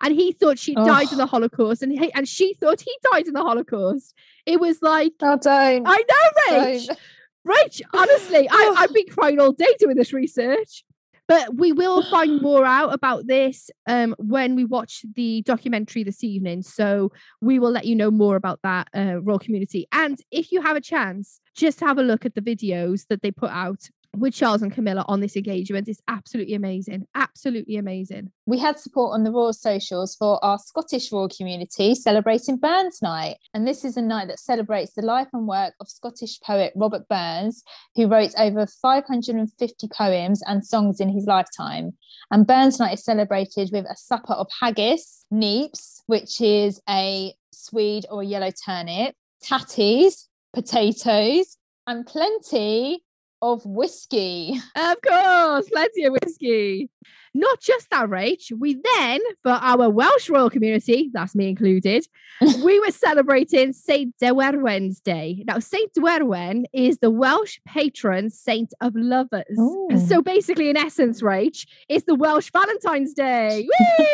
And 0.04 0.16
he 0.16 0.32
thought 0.32 0.58
she 0.58 0.76
oh. 0.76 0.86
died 0.86 1.12
in 1.12 1.20
the 1.20 1.28
Holocaust, 1.28 1.84
and 1.84 1.92
he, 1.92 2.12
and 2.14 2.28
she 2.28 2.56
thought 2.56 2.82
he 2.82 2.92
died 3.12 3.28
in 3.28 3.34
the 3.34 3.44
Holocaust. 3.44 4.16
It 4.48 4.60
was 4.60 4.82
like, 4.82 5.14
oh, 5.22 5.38
don't. 5.38 5.84
I 5.86 5.98
know, 5.98 6.58
Rach. 6.58 6.88
Don't. 6.88 7.00
Rach, 7.48 7.82
honestly, 7.94 8.50
I, 8.50 8.76
I've 8.78 8.94
been 8.94 9.08
crying 9.08 9.40
all 9.40 9.52
day 9.52 9.76
doing 9.78 9.96
this 9.96 10.12
research. 10.12 10.84
But 11.32 11.56
we 11.56 11.72
will 11.72 12.04
find 12.04 12.42
more 12.42 12.66
out 12.66 12.94
about 12.94 13.26
this 13.26 13.72
um, 13.88 14.14
when 14.18 14.54
we 14.54 14.66
watch 14.66 15.06
the 15.16 15.44
documentary 15.44 16.04
this 16.04 16.26
evening. 16.26 16.62
So 16.62 17.14
we 17.40 17.58
will 17.58 17.72
let 17.72 17.86
you 17.86 17.96
know 17.96 18.12
more 18.12 18.36
about 18.36 18.60
that 18.64 18.90
uh, 18.94 19.22
royal 19.22 19.40
community. 19.40 19.88
And 19.94 20.20
if 20.30 20.52
you 20.52 20.62
have 20.62 20.76
a 20.76 20.82
chance, 20.82 21.40
just 21.56 21.80
have 21.80 21.98
a 21.98 22.04
look 22.04 22.26
at 22.26 22.36
the 22.36 22.42
videos 22.42 23.08
that 23.08 23.22
they 23.22 23.32
put 23.32 23.50
out 23.50 23.80
with 24.18 24.34
Charles 24.34 24.62
and 24.62 24.72
Camilla 24.72 25.06
on 25.08 25.22
this 25.22 25.38
engagement 25.38 25.88
is 25.88 26.02
absolutely 26.08 26.54
amazing. 26.54 27.08
Absolutely 27.16 27.78
amazing. 27.78 28.32
We 28.46 28.60
had 28.60 28.78
support 28.78 29.14
on 29.14 29.24
the 29.24 29.32
Royal 29.32 29.54
Socials 29.54 30.16
for 30.16 30.44
our 30.44 30.60
Scottish 30.60 31.12
Royal 31.12 31.30
community 31.30 31.96
celebrating 31.96 32.58
Burns 32.58 33.02
Night. 33.02 33.38
And 33.54 33.66
this 33.66 33.86
is 33.86 33.96
a 33.96 34.02
night 34.02 34.28
that 34.28 34.40
celebrates 34.40 34.94
the 34.94 35.02
life 35.02 35.28
and 35.32 35.48
work 35.48 35.74
of 35.80 35.90
Scottish 35.90 36.42
poet 36.42 36.74
Robert 36.76 37.08
Burns, 37.08 37.64
who 37.96 38.08
wrote 38.08 38.34
over 38.38 38.68
550 38.68 39.88
poems 39.88 40.42
and 40.46 40.66
songs 40.66 41.00
in 41.00 41.10
his 41.10 41.26
lifetime. 41.26 41.94
And 42.32 42.46
Burns 42.46 42.80
Night 42.80 42.96
is 42.96 43.06
celebrated 43.06 43.70
with 43.72 43.86
a 43.86 43.96
supper 43.96 44.34
of 44.34 44.48
haggis, 44.60 45.26
neeps, 45.34 46.02
which 46.08 46.42
is 46.42 46.82
a 46.90 47.34
swede 47.54 48.06
or 48.10 48.24
yellow 48.24 48.52
turnip, 48.66 49.16
tatties, 49.44 50.28
potatoes, 50.54 51.58
and 51.88 52.06
plenty 52.06 53.04
of 53.42 53.66
whiskey. 53.66 54.60
Of 54.76 55.02
course, 55.02 55.70
plenty 55.70 56.06
of 56.06 56.14
whiskey. 56.22 56.90
Not 57.34 57.62
just 57.62 57.90
that, 57.92 58.10
Rach. 58.10 58.52
We 58.58 58.82
then, 58.96 59.22
for 59.42 59.52
our 59.52 59.90
Welsh 59.90 60.30
royal 60.30 60.50
community, 60.50 61.10
that's 61.14 61.34
me 61.34 61.50
included, 61.50 62.06
we 62.64 62.80
were 62.80 62.92
celebrating 62.92 63.74
St. 63.74 64.14
Dwynwen's 64.22 65.00
Day. 65.00 65.44
Now, 65.48 65.60
St. 65.60 65.94
Derwen 65.94 66.66
is 66.74 66.98
the 67.00 67.10
Welsh 67.10 67.60
patron 67.66 68.30
saint 68.30 68.74
of 68.82 68.94
lovers. 68.96 69.58
Ooh. 69.58 69.90
So 70.08 70.18
oh. 70.18 70.22
basically, 70.22 70.70
in 70.70 70.78
essence, 70.78 71.22
Rach, 71.22 71.66
it's 71.88 72.06
the 72.06 72.16
Welsh 72.16 72.50
Valentine's 72.52 73.14
Day. 73.14 73.68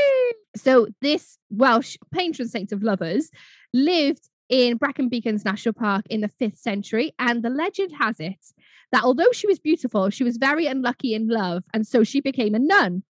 so 0.56 0.88
this 1.02 1.38
Welsh 1.50 1.98
patron 2.12 2.48
saint 2.48 2.72
of 2.72 2.84
lovers 2.84 3.32
lived 3.74 4.30
in 4.50 4.78
Brecon 4.78 5.10
Beacons 5.10 5.44
National 5.44 5.74
Park 5.74 6.06
in 6.10 6.22
the 6.22 6.30
5th 6.30 6.58
century. 6.58 7.14
And 7.20 7.44
the 7.44 7.50
legend 7.50 7.94
has 8.00 8.20
it 8.20 8.38
that 8.91 9.03
although 9.03 9.32
she 9.34 9.48
was 9.48 9.60
beautiful, 9.60 10.10
she 10.10 10.24
was 10.24 10.38
very 10.38 10.65
unlucky 10.67 11.13
in 11.13 11.27
love. 11.27 11.63
And 11.74 11.86
so 11.86 12.03
she 12.03 12.22
became 12.22 12.56
a 12.56 12.60
nun. 12.60 13.03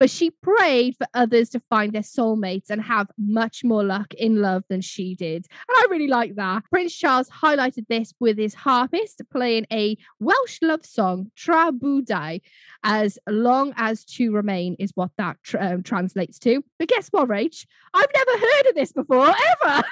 But 0.00 0.10
she 0.10 0.30
prayed 0.30 0.96
for 0.96 1.06
others 1.14 1.50
to 1.50 1.62
find 1.70 1.92
their 1.92 2.02
soulmates 2.02 2.68
and 2.68 2.82
have 2.82 3.06
much 3.16 3.62
more 3.62 3.84
luck 3.84 4.12
in 4.14 4.40
love 4.42 4.64
than 4.68 4.80
she 4.80 5.14
did. 5.14 5.46
And 5.68 5.76
I 5.76 5.86
really 5.88 6.08
like 6.08 6.34
that. 6.34 6.64
Prince 6.70 6.94
Charles 6.94 7.30
highlighted 7.30 7.86
this 7.88 8.12
with 8.18 8.36
his 8.36 8.54
harpist 8.54 9.22
playing 9.30 9.66
a 9.72 9.96
Welsh 10.18 10.58
love 10.62 10.84
song, 10.84 11.30
Tra 11.36 11.70
Bo 11.70 12.00
Dau, 12.00 12.38
as 12.82 13.18
long 13.28 13.72
as 13.76 14.04
to 14.04 14.32
remain 14.32 14.74
is 14.80 14.90
what 14.96 15.10
that 15.16 15.36
um, 15.58 15.84
translates 15.84 16.40
to. 16.40 16.64
But 16.78 16.88
guess 16.88 17.08
what, 17.10 17.28
Rach? 17.28 17.64
I've 17.94 18.10
never 18.14 18.38
heard 18.38 18.66
of 18.70 18.74
this 18.74 18.92
before, 18.92 19.28
ever. 19.28 19.84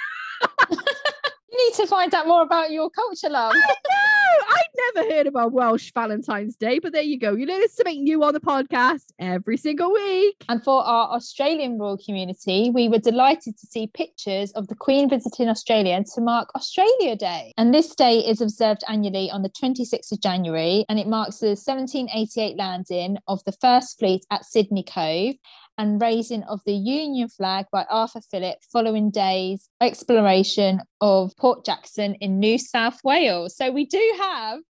you 0.71 1.67
need 1.67 1.75
to 1.77 1.87
find 1.87 2.13
out 2.13 2.27
more 2.27 2.43
about 2.43 2.73
your 2.73 2.91
culture, 2.91 3.31
love. 3.31 3.55
Never 4.95 5.11
heard 5.11 5.27
about 5.27 5.53
Welsh 5.53 5.93
Valentine's 5.95 6.57
Day, 6.57 6.79
but 6.79 6.93
there 6.93 7.03
you 7.03 7.19
go. 7.19 7.35
You 7.35 7.47
learn 7.47 7.69
something 7.69 8.03
new 8.03 8.23
on 8.25 8.35
the 8.35 8.41
podcast 8.41 9.13
every 9.19 9.57
single 9.57 9.93
week. 9.93 10.45
And 10.49 10.63
for 10.63 10.83
our 10.83 11.09
Australian 11.15 11.79
royal 11.79 11.99
community, 11.99 12.71
we 12.71 12.89
were 12.89 12.99
delighted 12.99 13.57
to 13.59 13.67
see 13.67 13.87
pictures 13.87 14.51
of 14.53 14.69
the 14.69 14.75
Queen 14.75 15.09
visiting 15.09 15.49
Australia 15.49 16.03
to 16.15 16.21
mark 16.21 16.51
Australia 16.55 17.17
Day. 17.17 17.53
And 17.57 17.73
this 17.73 17.95
day 17.95 18.19
is 18.19 18.41
observed 18.41 18.83
annually 18.89 19.31
on 19.31 19.43
the 19.43 19.51
26th 19.51 20.13
of 20.13 20.21
January, 20.21 20.85
and 20.89 20.99
it 20.99 21.07
marks 21.07 21.39
the 21.39 21.49
1788 21.49 22.57
landing 22.57 23.19
of 23.29 23.43
the 23.45 23.53
First 23.53 23.99
Fleet 23.99 24.25
at 24.31 24.45
Sydney 24.45 24.85
Cove 24.85 25.37
and 25.79 26.01
raising 26.01 26.43
of 26.45 26.61
the 26.67 26.75
Union 26.75 27.29
flag 27.29 27.67
by 27.73 27.85
Arthur 27.89 28.21
Phillip 28.31 28.59
following 28.71 29.11
days 29.11 29.69
exploration 29.81 30.81
of 31.01 31.35
Port 31.37 31.65
Jackson 31.65 32.15
in 32.17 32.39
New 32.39 32.59
South 32.59 32.99
Wales. 33.05 33.57
So 33.57 33.71
we 33.71 33.87
do 33.87 34.15
have 34.21 34.61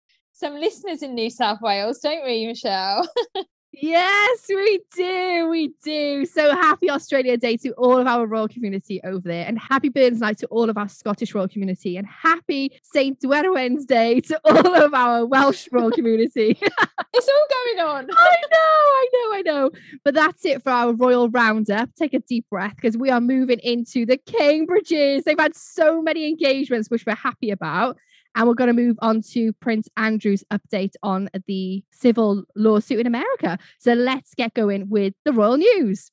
some 0.42 0.58
listeners 0.58 1.04
in 1.04 1.14
New 1.14 1.30
South 1.30 1.60
Wales, 1.62 2.00
don't 2.00 2.24
we, 2.24 2.46
Michelle? 2.46 3.08
Yes, 3.74 4.44
we 4.50 4.80
do. 4.94 5.48
We 5.48 5.72
do. 5.82 6.26
So 6.26 6.50
happy 6.50 6.90
Australia 6.90 7.38
Day 7.38 7.56
to 7.56 7.70
all 7.72 7.96
of 7.96 8.06
our 8.06 8.26
royal 8.26 8.46
community 8.46 9.00
over 9.02 9.26
there, 9.26 9.46
and 9.48 9.58
happy 9.58 9.88
Burns 9.88 10.20
Night 10.20 10.36
to 10.38 10.46
all 10.48 10.68
of 10.68 10.76
our 10.76 10.90
Scottish 10.90 11.34
royal 11.34 11.48
community, 11.48 11.96
and 11.96 12.06
happy 12.06 12.78
St. 12.82 13.18
Dwynwen's 13.18 13.86
Day 13.86 14.20
to 14.20 14.38
all 14.44 14.74
of 14.76 14.92
our 14.92 15.24
Welsh 15.24 15.68
royal 15.72 15.90
community. 15.98 16.58
it's 16.60 17.28
all 17.28 17.46
going 17.74 17.88
on. 17.88 18.10
I 18.14 18.36
know, 18.52 18.58
I 18.58 19.08
know, 19.14 19.34
I 19.34 19.42
know. 19.42 19.70
But 20.04 20.12
that's 20.12 20.44
it 20.44 20.62
for 20.62 20.70
our 20.70 20.92
royal 20.92 21.30
roundup. 21.30 21.94
Take 21.94 22.12
a 22.12 22.18
deep 22.20 22.44
breath 22.50 22.76
because 22.76 22.98
we 22.98 23.08
are 23.08 23.22
moving 23.22 23.58
into 23.60 24.04
the 24.04 24.18
Cambridges. 24.18 25.24
They've 25.24 25.40
had 25.40 25.56
so 25.56 26.02
many 26.02 26.28
engagements, 26.28 26.90
which 26.90 27.06
we're 27.06 27.14
happy 27.14 27.50
about. 27.50 27.96
And 28.34 28.48
we're 28.48 28.54
going 28.54 28.74
to 28.74 28.82
move 28.82 28.96
on 29.02 29.20
to 29.32 29.52
Prince 29.54 29.88
Andrew's 29.96 30.42
update 30.52 30.94
on 31.02 31.28
the 31.46 31.84
civil 31.92 32.44
lawsuit 32.56 33.00
in 33.00 33.06
America. 33.06 33.58
So 33.78 33.92
let's 33.92 34.34
get 34.34 34.54
going 34.54 34.88
with 34.88 35.14
the 35.24 35.32
royal 35.32 35.58
news. 35.58 36.10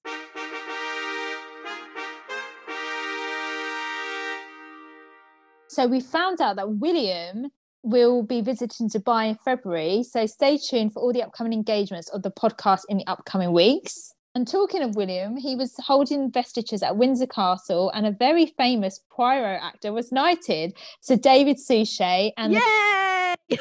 So 5.69 5.88
we 5.88 6.01
found 6.01 6.41
out 6.41 6.57
that 6.57 6.69
William 6.73 7.47
will 7.83 8.23
be 8.23 8.41
visiting 8.41 8.89
Dubai 8.89 9.29
in 9.29 9.35
February. 9.35 10.03
So 10.03 10.25
stay 10.25 10.57
tuned 10.57 10.93
for 10.93 11.01
all 11.01 11.13
the 11.13 11.23
upcoming 11.23 11.53
engagements 11.53 12.09
of 12.09 12.23
the 12.23 12.31
podcast 12.31 12.81
in 12.89 12.97
the 12.97 13.07
upcoming 13.07 13.53
weeks. 13.53 14.13
And 14.36 14.48
talking 14.48 14.83
of 14.83 14.95
William, 14.95 15.36
he 15.38 15.55
was 15.55 15.74
holding 15.79 16.21
investitures 16.21 16.83
at 16.83 16.95
Windsor 16.98 17.25
Castle, 17.27 17.89
and 17.95 18.05
a 18.05 18.12
very 18.12 18.45
famous 18.45 19.01
Poirot 19.09 19.59
actor 19.62 19.91
was 19.91 20.12
knighted. 20.12 20.77
Sir 21.01 21.15
David 21.15 21.57
Suchet 21.59 22.33
and 22.38 22.53
Yay! 22.53 23.36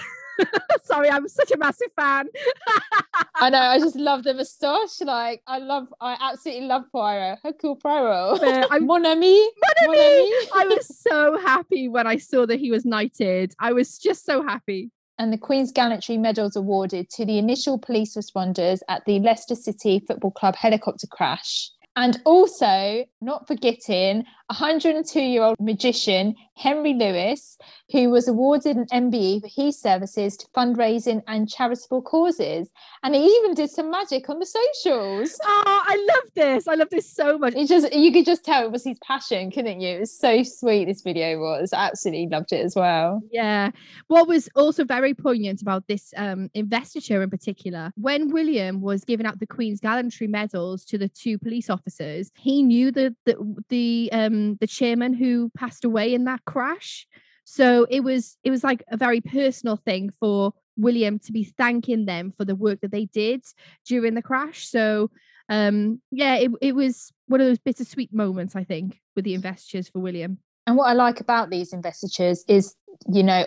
Sorry, 0.85 1.11
I'm 1.11 1.27
such 1.27 1.51
a 1.51 1.57
massive 1.57 1.89
fan. 1.97 2.29
I 3.35 3.51
know. 3.51 3.59
I 3.59 3.79
just 3.81 3.97
love 4.09 4.23
the 4.23 4.35
moustache. 4.35 5.01
Like, 5.01 5.43
I 5.47 5.59
love. 5.59 5.89
I 6.01 6.17
absolutely 6.21 6.67
love 6.67 6.85
Poirot. 6.93 7.39
Hercule 7.43 7.77
Poirot. 7.77 8.41
Yeah, 8.43 8.67
I'm- 8.71 8.87
Mon 8.87 9.05
ami. 9.05 9.41
Mon 9.41 9.89
ami. 9.89 9.99
I 9.99 10.67
was 10.69 10.87
so 11.01 11.39
happy 11.39 11.89
when 11.89 12.07
I 12.07 12.19
saw 12.19 12.47
that 12.47 12.61
he 12.61 12.71
was 12.71 12.85
knighted. 12.85 13.53
I 13.59 13.73
was 13.73 13.99
just 13.99 14.25
so 14.25 14.43
happy. 14.43 14.91
And 15.19 15.33
the 15.33 15.39
Queen's 15.39 15.73
Gallantry 15.73 16.17
medals 16.17 16.57
awarded 16.57 17.11
to 17.11 17.25
the 17.25 17.39
initial 17.39 17.79
police 17.79 18.17
responders 18.17 18.81
at 18.89 19.05
the 19.05 19.19
Leicester 19.19 19.55
City 19.55 20.05
Football 20.07 20.31
Club 20.31 20.55
helicopter 20.57 21.07
crash. 21.07 21.71
And 21.99 22.21
also, 22.25 23.07
not 23.21 23.49
forgetting, 23.49 24.25
102 24.51 25.21
year 25.21 25.43
old 25.43 25.57
magician 25.61 26.37
Henry 26.55 26.95
Lewis, 26.95 27.59
who 27.93 28.09
was 28.11 28.27
awarded 28.27 28.77
an 28.77 28.87
MBE 28.87 29.43
for 29.43 29.49
his 29.49 29.79
services 29.79 30.37
to 30.39 30.47
fundraising 30.49 31.23
and 31.27 31.49
charitable 31.49 32.03
causes. 32.03 32.71
And 33.03 33.15
he 33.15 33.25
even 33.25 33.55
did 33.55 33.71
some 33.71 33.91
magic 33.91 34.29
on 34.31 34.39
the 34.39 34.47
socials. 34.47 35.39
Oh, 35.43 35.83
I 35.87 36.07
love 36.15 36.31
this. 36.35 36.67
I 36.67 36.75
love 36.77 36.89
this 36.91 37.13
so 37.13 37.37
much. 37.37 37.55
It 37.55 37.69
just 37.69 37.93
you 37.93 38.13
could 38.13 38.25
just 38.25 38.45
tell 38.45 38.65
it 38.65 38.73
was 38.73 38.85
his 38.85 38.99
passion, 39.07 39.51
couldn't 39.51 39.81
you? 39.81 39.97
It 39.97 40.01
was 40.01 40.19
so 40.19 40.43
sweet. 40.45 40.87
This 40.87 41.03
video 41.03 41.39
was. 41.39 41.73
I 41.73 41.87
absolutely 41.89 42.29
loved 42.29 42.53
it 42.53 42.65
as 42.65 42.75
well. 42.77 43.23
Yeah. 43.31 43.71
What 44.07 44.29
was 44.29 44.49
also 44.55 44.85
very 44.85 45.15
poignant 45.15 45.63
about 45.63 45.89
this 45.89 46.15
um, 46.17 46.49
investiture 46.55 47.23
in 47.23 47.31
particular, 47.31 47.93
when 47.97 48.31
William 48.31 48.81
was 48.81 49.05
giving 49.05 49.27
out 49.27 49.41
the 49.41 49.47
Queen's 49.47 49.81
Gallantry 49.81 50.27
medals 50.27 50.85
to 50.87 50.97
the 50.97 51.09
two 51.09 51.39
police 51.39 51.69
officers, 51.69 51.88
he 52.37 52.63
knew 52.63 52.91
the 52.91 53.15
the 53.25 53.37
the 53.69 54.11
um 54.13 54.57
the 54.57 54.67
chairman 54.67 55.13
who 55.15 55.51
passed 55.57 55.85
away 55.85 56.15
in 56.15 56.25
that 56.25 56.45
crash. 56.45 57.07
So 57.45 57.87
it 57.91 58.01
was 58.01 58.37
it 58.45 58.51
was 58.51 58.63
like 58.63 58.83
a 58.91 58.97
very 58.97 59.21
personal 59.21 59.77
thing 59.77 60.11
for 60.21 60.53
William 60.77 61.19
to 61.21 61.33
be 61.33 61.45
thanking 61.45 62.05
them 62.05 62.31
for 62.31 62.45
the 62.45 62.55
work 62.55 62.81
that 62.83 62.93
they 62.93 63.07
did 63.07 63.43
during 63.87 64.15
the 64.15 64.23
crash. 64.23 64.69
So 64.69 65.11
um 65.49 66.01
yeah, 66.11 66.37
it, 66.37 66.51
it 66.61 66.75
was 66.75 67.13
one 67.27 67.41
of 67.41 67.47
those 67.47 67.59
bittersweet 67.59 68.13
moments, 68.13 68.55
I 68.55 68.65
think, 68.65 69.01
with 69.17 69.25
the 69.25 69.35
investitures 69.35 69.89
for 69.89 70.01
William. 70.01 70.39
And 70.67 70.77
what 70.77 70.89
I 70.89 70.93
like 70.93 71.21
about 71.21 71.49
these 71.49 71.73
investitures 71.73 72.45
is, 72.49 72.75
you 73.11 73.23
know, 73.23 73.47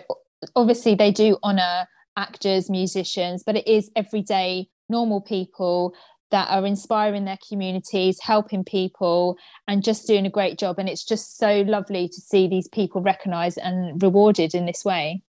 obviously 0.56 0.94
they 0.96 1.12
do 1.12 1.38
honour 1.44 1.86
actors, 2.16 2.68
musicians, 2.68 3.42
but 3.44 3.56
it 3.56 3.66
is 3.66 3.90
everyday 3.96 4.68
normal 4.88 5.20
people 5.20 5.94
that 6.32 6.50
are 6.50 6.66
inspiring 6.66 7.24
their 7.24 7.38
communities, 7.48 8.18
helping 8.20 8.64
people, 8.64 9.38
and 9.68 9.84
just 9.84 10.06
doing 10.06 10.26
a 10.26 10.30
great 10.30 10.58
job. 10.58 10.78
And 10.78 10.88
it's 10.88 11.04
just 11.04 11.38
so 11.38 11.60
lovely 11.60 12.08
to 12.08 12.20
see 12.20 12.48
these 12.48 12.68
people 12.68 13.00
recognised 13.00 13.58
and 13.58 14.02
rewarded 14.02 14.54
in 14.54 14.66
this 14.66 14.84
way. 14.84 15.22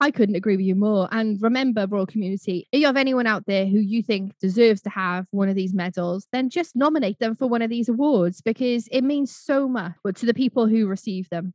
I 0.00 0.10
couldn't 0.10 0.34
agree 0.34 0.56
with 0.56 0.66
you 0.66 0.74
more. 0.74 1.08
And 1.12 1.40
remember, 1.40 1.86
Royal 1.86 2.06
Community, 2.06 2.68
if 2.72 2.80
you 2.80 2.86
have 2.86 2.96
anyone 2.96 3.26
out 3.26 3.46
there 3.46 3.64
who 3.64 3.78
you 3.78 4.02
think 4.02 4.36
deserves 4.38 4.82
to 4.82 4.90
have 4.90 5.26
one 5.30 5.48
of 5.48 5.54
these 5.54 5.72
medals, 5.72 6.26
then 6.30 6.50
just 6.50 6.76
nominate 6.76 7.18
them 7.20 7.34
for 7.34 7.46
one 7.46 7.62
of 7.62 7.70
these 7.70 7.88
awards 7.88 8.40
because 8.40 8.86
it 8.88 9.02
means 9.02 9.34
so 9.34 9.66
much 9.66 9.94
to 10.16 10.26
the 10.26 10.34
people 10.34 10.66
who 10.66 10.86
receive 10.86 11.28
them. 11.30 11.54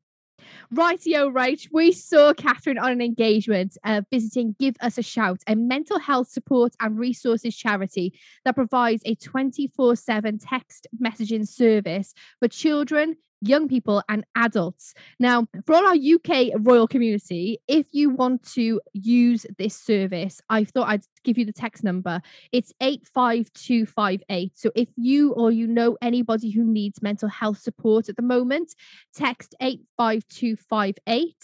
Rightio, 0.74 1.34
right. 1.34 1.62
We 1.72 1.91
saw 1.91 2.34
Catherine 2.34 2.77
on 2.77 2.91
an 2.91 3.01
engagement 3.01 3.77
uh, 3.84 4.01
visiting 4.12 4.55
Give 4.60 4.75
Us 4.81 4.98
a 4.98 5.03
Shout, 5.03 5.41
a 5.48 5.55
mental 5.55 6.00
health 6.00 6.29
support 6.29 6.74
and 6.79 6.98
resources 6.98 7.55
charity 7.55 8.13
that 8.46 8.55
provides 8.55 9.01
a 9.05 9.15
24 9.15 9.96
7 9.96 10.39
text 10.39 10.88
messaging 11.01 11.48
service 11.48 12.13
for 12.39 12.48
children, 12.48 13.15
young 13.41 13.67
people 13.67 14.03
and 14.10 14.25
adults. 14.36 14.93
Now, 15.19 15.48
for 15.65 15.75
all 15.75 15.86
our 15.86 15.96
UK 15.96 16.51
royal 16.60 16.88
community, 16.88 17.60
if 17.67 17.86
you 17.91 18.10
want 18.10 18.43
to 18.53 18.81
use 18.93 19.46
this 19.58 19.75
service, 19.75 20.41
I 20.50 20.63
thought 20.63 20.89
I'd 20.89 21.03
give 21.24 21.38
you 21.38 21.46
the 21.46 21.53
text 21.53 21.84
number. 21.84 22.22
It's 22.51 22.74
85258. 22.81 24.58
So 24.58 24.72
if 24.75 24.89
you 24.96 25.31
or 25.34 25.51
you 25.51 25.67
know 25.67 25.98
anybody 26.01 26.51
who 26.51 26.63
needs 26.63 27.01
mental 27.01 27.29
health 27.29 27.60
support 27.60 28.10
at 28.10 28.15
the 28.15 28.22
moment, 28.22 28.75
text 29.13 29.55
85258 29.62 31.36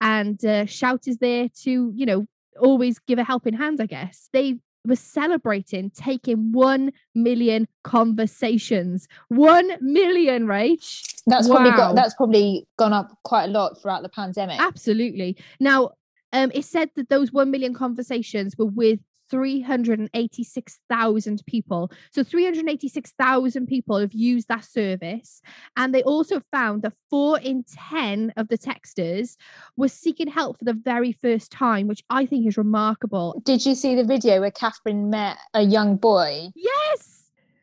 and 0.00 0.44
uh, 0.44 0.66
shout 0.66 1.06
is 1.06 1.18
there 1.18 1.48
to, 1.62 1.92
you 1.94 2.06
know, 2.06 2.26
always 2.58 2.98
give 3.00 3.18
a 3.18 3.24
helping 3.24 3.54
hand, 3.54 3.80
I 3.80 3.86
guess. 3.86 4.28
They 4.32 4.58
was 4.86 5.00
celebrating 5.00 5.90
taking 5.90 6.52
1 6.52 6.92
million 7.14 7.68
conversations. 7.82 9.08
1 9.28 9.78
million, 9.80 10.46
Rach. 10.46 11.22
That's 11.26 11.48
probably 11.48 11.70
got 11.70 11.94
that's 11.94 12.14
probably 12.14 12.66
gone 12.76 12.92
up 12.92 13.16
quite 13.22 13.44
a 13.44 13.48
lot 13.48 13.80
throughout 13.80 14.02
the 14.02 14.08
pandemic. 14.10 14.60
Absolutely. 14.60 15.36
Now, 15.58 15.92
um, 16.32 16.50
it 16.54 16.64
said 16.64 16.90
that 16.96 17.08
those 17.08 17.32
1 17.32 17.50
million 17.50 17.74
conversations 17.74 18.56
were 18.58 18.66
with 18.66 19.00
386,000 19.30 21.42
people. 21.46 21.90
So 22.12 22.24
386,000 22.24 23.66
people 23.66 23.98
have 23.98 24.12
used 24.12 24.48
that 24.48 24.64
service. 24.64 25.40
And 25.76 25.94
they 25.94 26.02
also 26.02 26.40
found 26.52 26.82
that 26.82 26.94
four 27.10 27.38
in 27.38 27.64
10 27.90 28.32
of 28.36 28.48
the 28.48 28.58
texters 28.58 29.36
were 29.76 29.88
seeking 29.88 30.28
help 30.28 30.58
for 30.58 30.64
the 30.64 30.72
very 30.72 31.12
first 31.12 31.50
time, 31.50 31.88
which 31.88 32.02
I 32.10 32.26
think 32.26 32.46
is 32.46 32.56
remarkable. 32.56 33.42
Did 33.44 33.66
you 33.66 33.74
see 33.74 33.94
the 33.94 34.04
video 34.04 34.40
where 34.40 34.50
Catherine 34.50 35.10
met 35.10 35.36
a 35.52 35.62
young 35.62 35.96
boy 35.96 36.50
Yes. 36.54 37.13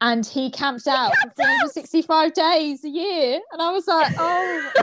And 0.02 0.26
he 0.26 0.50
camped 0.52 0.88
out 0.88 1.14
camped 1.22 1.36
for 1.38 1.44
out! 1.44 1.60
365 1.74 2.34
days 2.34 2.84
a 2.84 2.90
year? 2.90 3.40
And 3.52 3.62
I 3.62 3.72
was 3.72 3.88
like, 3.88 4.14
oh, 4.18 4.72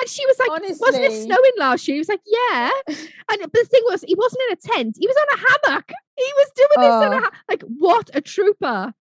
And 0.00 0.08
she 0.08 0.24
was 0.26 0.38
like, 0.38 0.50
honestly. 0.50 0.78
Wasn't 0.80 1.04
it 1.04 1.22
snowing 1.24 1.52
last 1.58 1.86
year? 1.88 1.96
He 1.96 2.00
was 2.00 2.08
like, 2.08 2.22
Yeah. 2.26 2.70
And 2.88 3.40
but 3.40 3.52
the 3.52 3.64
thing 3.70 3.82
was, 3.86 4.02
he 4.06 4.14
wasn't 4.14 4.42
in 4.48 4.52
a 4.52 4.56
tent, 4.74 4.96
he 4.98 5.06
was 5.06 5.16
on 5.16 5.38
a 5.38 5.70
hammock. 5.70 5.92
He 6.16 6.32
was 6.36 6.50
doing 6.56 6.68
this 6.76 7.06
in 7.06 7.12
a 7.12 7.16
Oh. 7.16 7.20
ha- 7.20 7.30
like 7.48 7.62
what 7.62 8.10
a 8.14 8.20
trooper. 8.20 8.92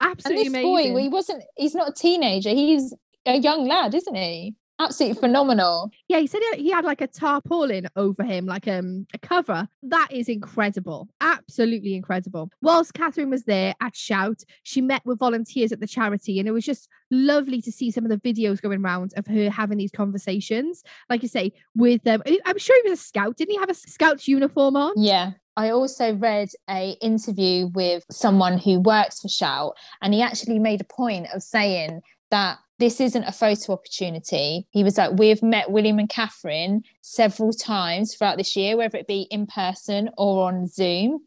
And 0.00 0.10
Absolutely 0.10 0.44
this 0.44 0.52
amazing. 0.52 0.94
boy, 0.94 1.00
he 1.02 1.08
wasn't, 1.08 1.42
he's 1.56 1.74
not 1.74 1.88
a 1.88 1.92
teenager. 1.92 2.50
He's 2.50 2.92
a 3.24 3.38
young 3.38 3.66
lad, 3.66 3.94
isn't 3.94 4.14
he? 4.14 4.54
Absolutely 4.78 5.20
phenomenal. 5.20 5.90
Yeah, 6.08 6.18
he 6.18 6.26
said 6.26 6.40
he- 6.56 6.70
had 6.70 6.84
like 6.84 7.00
a 7.00 7.06
tarpaulin 7.06 7.88
over 7.96 8.22
him, 8.22 8.44
like 8.44 8.68
um, 8.68 9.06
a 9.14 9.18
cover. 9.18 9.68
That 9.82 10.08
is 10.10 10.28
incredible. 10.28 11.08
Absolutely 11.20 11.94
incredible. 11.94 12.50
Whilst 12.60 12.92
Catherine 12.92 13.30
was 13.30 13.44
there 13.44 13.74
at 13.80 13.96
Shout, 13.96 14.42
she 14.62 14.82
met 14.82 15.02
with 15.06 15.18
volunteers 15.18 15.72
at 15.72 15.80
the 15.80 15.86
charity, 15.86 16.38
and 16.38 16.46
it 16.46 16.52
was 16.52 16.64
just 16.64 16.88
lovely 17.10 17.62
to 17.62 17.72
see 17.72 17.90
some 17.90 18.04
of 18.04 18.10
the 18.10 18.18
videos 18.18 18.60
going 18.60 18.84
around 18.84 19.12
of 19.16 19.26
her 19.26 19.48
having 19.48 19.78
these 19.78 19.92
conversations. 19.92 20.82
Like 21.08 21.22
you 21.22 21.28
say, 21.28 21.52
with 21.74 22.02
them. 22.02 22.22
I'm 22.44 22.58
sure 22.58 22.76
he 22.82 22.90
was 22.90 23.00
a 23.00 23.02
scout. 23.02 23.36
Didn't 23.36 23.52
he 23.52 23.58
have 23.58 23.70
a 23.70 23.74
scout's 23.74 24.28
uniform 24.28 24.76
on? 24.76 24.92
Yeah. 24.96 25.32
I 25.58 25.70
also 25.70 26.14
read 26.14 26.50
a 26.68 26.98
interview 27.00 27.68
with 27.68 28.04
someone 28.10 28.58
who 28.58 28.78
works 28.80 29.20
for 29.20 29.28
Shout, 29.28 29.74
and 30.02 30.12
he 30.12 30.20
actually 30.20 30.58
made 30.58 30.82
a 30.82 30.84
point 30.84 31.28
of 31.34 31.42
saying 31.42 32.02
that 32.30 32.58
this 32.78 33.00
isn't 33.00 33.24
a 33.24 33.32
photo 33.32 33.72
opportunity. 33.72 34.66
He 34.70 34.84
was 34.84 34.98
like, 34.98 35.18
We've 35.18 35.42
met 35.42 35.70
William 35.70 35.98
and 35.98 36.08
Catherine 36.08 36.82
several 37.00 37.52
times 37.52 38.14
throughout 38.14 38.36
this 38.36 38.56
year, 38.56 38.76
whether 38.76 38.98
it 38.98 39.06
be 39.06 39.26
in 39.30 39.46
person 39.46 40.10
or 40.16 40.48
on 40.48 40.66
Zoom. 40.66 41.20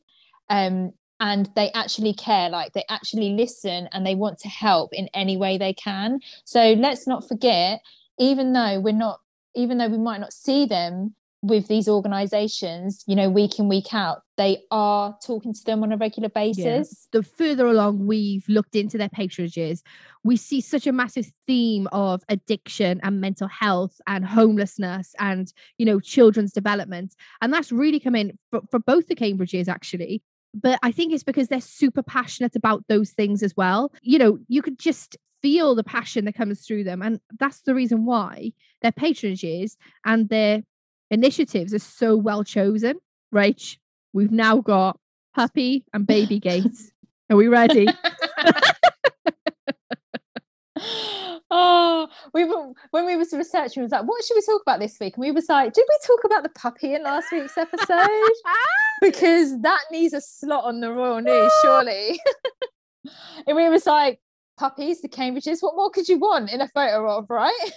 Um, 0.50 0.94
and 1.20 1.50
they 1.56 1.72
actually 1.72 2.14
care, 2.14 2.50
like 2.50 2.74
they 2.74 2.86
actually 2.90 3.32
listen 3.32 3.90
and 3.92 4.06
they 4.06 4.16
want 4.16 4.40
to 4.40 4.48
help 4.48 4.94
in 4.94 5.10
any 5.14 5.36
way 5.36 5.58
they 5.58 5.74
can. 5.74 6.20
So 6.46 6.74
let's 6.74 7.08
not 7.08 7.28
forget, 7.28 7.82
even 8.18 8.54
though 8.54 8.80
we're 8.80 8.94
not, 8.94 9.20
even 9.54 9.78
though 9.80 9.90
we 9.90 9.98
might 9.98 10.22
not 10.22 10.32
see 10.32 10.66
them 10.66 11.16
with 11.42 11.68
these 11.68 11.88
organizations, 11.88 13.04
you 13.08 13.16
know, 13.16 13.30
week 13.30 13.60
in, 13.60 13.70
week 13.70 13.94
out, 13.94 14.24
they 14.36 14.62
are 14.72 15.18
talking 15.26 15.54
to 15.54 15.64
them 15.64 15.84
on 15.84 15.92
a 15.92 15.98
regular 15.98 16.30
basis. 16.30 17.08
the 17.12 17.24
further 17.24 17.66
along 17.68 18.06
we've 18.06 18.48
looked 18.50 18.76
into 18.76 18.98
their 18.98 19.10
patronages, 19.10 19.82
we 20.24 20.36
see 20.36 20.60
such 20.60 20.86
a 20.86 20.92
massive 20.92 21.32
theme 21.48 21.88
of 21.92 22.24
addiction 22.28 23.00
and 23.04 23.22
mental 23.22 23.48
health 23.48 24.02
and 24.06 24.26
homelessness 24.26 25.16
and, 25.20 25.54
you 25.78 25.86
know, 25.86 26.00
children's 26.00 26.52
development. 26.52 27.16
And 27.42 27.54
that's 27.54 27.72
really 27.72 28.00
come 28.00 28.16
in 28.16 28.38
for, 28.52 28.62
for 28.70 28.80
both 28.80 29.08
the 29.08 29.16
Cambridges, 29.16 29.70
actually. 29.70 30.22
But 30.54 30.80
I 30.84 30.92
think 30.92 31.14
it's 31.14 31.24
because 31.24 31.48
they're 31.48 31.62
super 31.62 32.04
passionate 32.04 32.56
about 32.56 32.84
those 32.90 33.12
things 33.12 33.44
as 33.44 33.56
well. 33.56 33.94
You 34.02 34.18
know, 34.18 34.40
you 34.48 34.62
could 34.62 34.80
just 34.80 35.16
feel 35.42 35.76
the 35.76 35.84
passion 35.84 36.26
that 36.26 36.36
comes 36.36 36.66
through 36.66 36.84
them. 36.84 37.02
And 37.02 37.20
that's 37.40 37.62
the 37.62 37.76
reason 37.76 38.06
why 38.06 38.52
their 38.82 38.92
patronages 38.92 39.78
and 40.06 40.30
their 40.30 40.64
initiatives 41.12 41.74
are 41.74 41.80
so 41.80 42.16
well 42.16 42.44
chosen. 42.44 43.00
Rach, 43.34 43.78
we've 44.14 44.32
now 44.32 44.58
got 44.58 45.00
Puppy 45.36 45.86
and 45.94 46.06
Baby 46.06 46.40
Gates. 46.42 46.92
Are 47.30 47.38
we 47.38 47.48
ready? 47.48 47.88
oh, 51.52 52.08
we 52.34 52.46
were 52.46 52.74
when 52.92 53.06
we 53.06 53.16
was 53.16 53.32
researching, 53.34 53.82
we 53.82 53.86
was 53.86 53.92
like, 53.92 54.08
what 54.08 54.24
should 54.24 54.36
we 54.36 54.42
talk 54.42 54.62
about 54.62 54.80
this 54.80 54.98
week? 55.00 55.16
And 55.16 55.22
we 55.22 55.32
was 55.32 55.48
like, 55.48 55.74
did 55.74 55.86
we 55.88 55.98
talk 56.06 56.24
about 56.26 56.44
the 56.44 56.50
puppy 56.50 56.96
in 56.96 57.04
last 57.04 57.32
week's 57.32 57.58
episode? 57.58 58.10
because 59.02 59.62
that 59.62 59.82
needs 59.92 60.14
a 60.14 60.22
slot 60.22 60.64
on 60.64 60.80
the 60.80 60.92
Royal 60.92 61.22
News, 61.22 61.52
surely. 61.62 62.20
and 63.48 63.56
we 63.56 63.70
was 63.70 63.86
like, 63.86 64.20
puppies, 64.58 65.02
the 65.02 65.10
Cambridges, 65.10 65.62
what 65.62 65.76
more 65.76 65.90
could 65.90 66.10
you 66.10 66.18
want 66.18 66.52
in 66.52 66.62
a 66.62 66.68
photo 66.68 67.10
of, 67.18 67.30
right? 67.30 67.72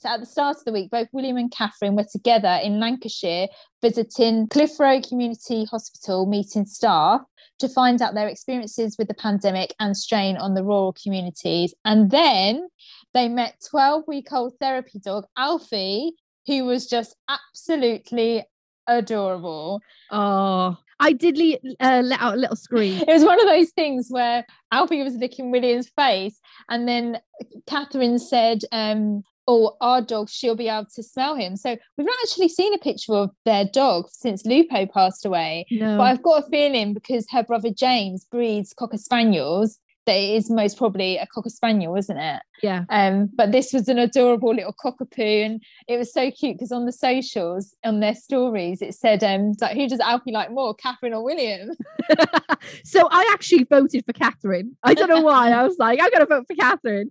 So 0.00 0.08
at 0.08 0.20
the 0.20 0.26
start 0.26 0.58
of 0.58 0.64
the 0.64 0.72
week, 0.72 0.90
both 0.92 1.08
William 1.12 1.36
and 1.36 1.50
Catherine 1.50 1.96
were 1.96 2.06
together 2.10 2.60
in 2.62 2.78
Lancashire 2.78 3.48
visiting 3.82 4.46
Cliff 4.46 4.70
Clitheroe 4.76 5.02
Community 5.02 5.64
Hospital, 5.64 6.24
meeting 6.24 6.66
staff 6.66 7.22
to 7.58 7.68
find 7.68 8.00
out 8.00 8.14
their 8.14 8.28
experiences 8.28 8.96
with 8.96 9.08
the 9.08 9.14
pandemic 9.14 9.74
and 9.80 9.96
strain 9.96 10.36
on 10.36 10.54
the 10.54 10.62
rural 10.62 10.92
communities. 10.92 11.74
And 11.84 12.12
then 12.12 12.68
they 13.12 13.28
met 13.28 13.60
12 13.68 14.04
week 14.06 14.32
old 14.32 14.52
therapy 14.60 15.00
dog, 15.00 15.24
Alfie, 15.36 16.12
who 16.46 16.64
was 16.64 16.86
just 16.86 17.16
absolutely 17.28 18.44
adorable. 18.86 19.80
Oh, 20.12 20.76
I 21.00 21.12
did 21.12 21.36
le- 21.36 21.74
uh, 21.80 22.02
let 22.04 22.20
out 22.20 22.34
a 22.34 22.38
little 22.38 22.56
scream. 22.56 23.02
It 23.08 23.12
was 23.12 23.24
one 23.24 23.40
of 23.40 23.46
those 23.46 23.70
things 23.70 24.08
where 24.10 24.46
Alfie 24.70 25.02
was 25.02 25.14
licking 25.14 25.50
William's 25.50 25.88
face, 25.90 26.38
and 26.68 26.86
then 26.86 27.18
Catherine 27.66 28.20
said, 28.20 28.60
um, 28.70 29.24
"Oh, 29.48 29.76
our 29.80 30.00
dog, 30.00 30.30
she'll 30.30 30.54
be 30.54 30.68
able 30.68 30.86
to 30.94 31.02
smell 31.02 31.34
him." 31.34 31.56
So 31.56 31.76
we've 31.96 32.06
not 32.06 32.16
actually 32.22 32.48
seen 32.50 32.72
a 32.74 32.78
picture 32.78 33.14
of 33.14 33.30
their 33.44 33.64
dog 33.64 34.08
since 34.10 34.46
Lupo 34.46 34.86
passed 34.86 35.26
away. 35.26 35.66
No. 35.72 35.96
But 35.96 36.04
I've 36.04 36.22
got 36.22 36.44
a 36.44 36.50
feeling 36.50 36.94
because 36.94 37.26
her 37.30 37.42
brother 37.42 37.70
James 37.70 38.24
breeds 38.24 38.72
cocker 38.72 38.98
spaniels 38.98 39.80
that 40.08 40.16
it 40.16 40.36
is 40.36 40.50
most 40.50 40.78
probably 40.78 41.18
a 41.18 41.26
cocker 41.26 41.50
spaniel, 41.50 41.94
isn't 41.94 42.16
it? 42.16 42.42
yeah. 42.62 42.84
Um, 42.88 43.28
but 43.34 43.52
this 43.52 43.74
was 43.74 43.88
an 43.88 43.98
adorable 43.98 44.54
little 44.54 44.74
cockapoo, 44.82 45.44
and 45.44 45.62
it 45.86 45.98
was 45.98 46.12
so 46.12 46.30
cute 46.30 46.56
because 46.56 46.72
on 46.72 46.86
the 46.86 46.92
socials, 46.92 47.74
on 47.84 48.00
their 48.00 48.14
stories, 48.14 48.80
it 48.80 48.94
said, 48.94 49.22
um, 49.22 49.52
like 49.60 49.76
who 49.76 49.86
does 49.86 50.00
Alfie 50.00 50.32
like 50.32 50.50
more, 50.50 50.74
Catherine 50.74 51.12
or 51.12 51.22
William? 51.22 51.70
so 52.84 53.06
I 53.10 53.28
actually 53.32 53.64
voted 53.64 54.04
for 54.06 54.14
Catherine. 54.14 54.76
I 54.82 54.94
don't 54.94 55.10
know 55.10 55.20
why. 55.20 55.52
I 55.52 55.62
was 55.62 55.76
like, 55.78 56.00
I'm 56.00 56.10
going 56.10 56.26
to 56.26 56.34
vote 56.34 56.46
for 56.48 56.56
Catherine. 56.56 57.10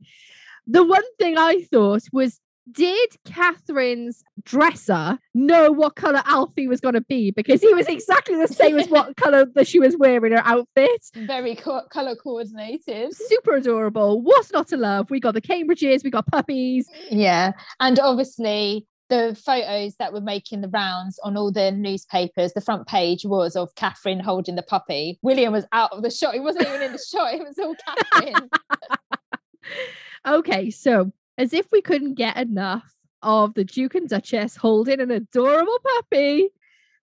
The 0.68 0.84
one 0.84 1.04
thing 1.18 1.38
I 1.38 1.62
thought 1.72 2.04
was, 2.12 2.40
did 2.70 3.10
Catherine's 3.26 4.24
dresser 4.44 5.18
know 5.34 5.72
what 5.72 5.96
color 5.96 6.22
Alfie 6.26 6.68
was 6.68 6.82
going 6.82 6.96
to 6.96 7.02
be? 7.02 7.32
Because 7.32 7.62
he 7.62 7.74
was 7.74 7.88
exactly 7.88 8.36
the 8.36 8.48
same 8.48 8.78
as 8.78 8.90
what 8.90 9.16
color 9.18 9.46
that 9.56 9.68
she 9.68 9.80
was 9.80 9.96
wearing 9.98 10.34
her 10.34 10.42
outfit. 10.44 11.02
Very 11.16 11.56
co- 11.56 11.86
color 11.90 12.16
coordinated. 12.16 13.16
Super 13.16 13.56
adorable. 13.56 14.22
What's 14.22 14.52
not 14.52 14.68
to 14.70 14.78
love? 14.78 15.10
We 15.10 15.22
got 15.22 15.34
the 15.34 15.42
Cambridges, 15.42 16.04
we 16.04 16.10
got 16.10 16.28
puppies. 16.28 16.90
Yeah, 17.10 17.54
and 17.80 18.00
obviously 18.00 18.86
the 19.10 19.40
photos 19.46 19.96
that 19.96 20.12
were 20.12 20.22
making 20.22 20.60
the 20.62 20.68
rounds 20.68 21.18
on 21.24 21.38
all 21.38 21.52
the 21.52 21.72
newspapers, 21.72 22.52
the 22.54 22.62
front 22.62 22.88
page 22.88 23.26
was 23.26 23.56
of 23.56 23.74
Catherine 23.76 24.20
holding 24.20 24.56
the 24.56 24.64
puppy. 24.64 25.18
William 25.22 25.54
was 25.54 25.66
out 25.72 25.94
of 25.94 26.04
the 26.04 26.12
shot. 26.12 26.34
He 26.34 26.42
wasn't 26.42 26.68
even 26.68 26.82
in 26.82 26.92
the 26.92 27.00
shot. 27.00 27.34
It 27.34 27.44
was 27.44 27.58
all 27.58 27.76
Catherine. 28.12 28.50
Okay, 30.28 30.70
so 30.72 31.12
as 31.38 31.54
if 31.54 31.72
we 31.72 31.82
couldn't 31.82 32.16
get 32.16 32.36
enough 32.36 32.94
of 33.22 33.54
the 33.54 33.64
Duke 33.64 33.96
and 33.96 34.10
Duchess 34.10 34.58
holding 34.58 35.00
an 35.00 35.10
adorable 35.10 35.80
puppy, 35.96 36.50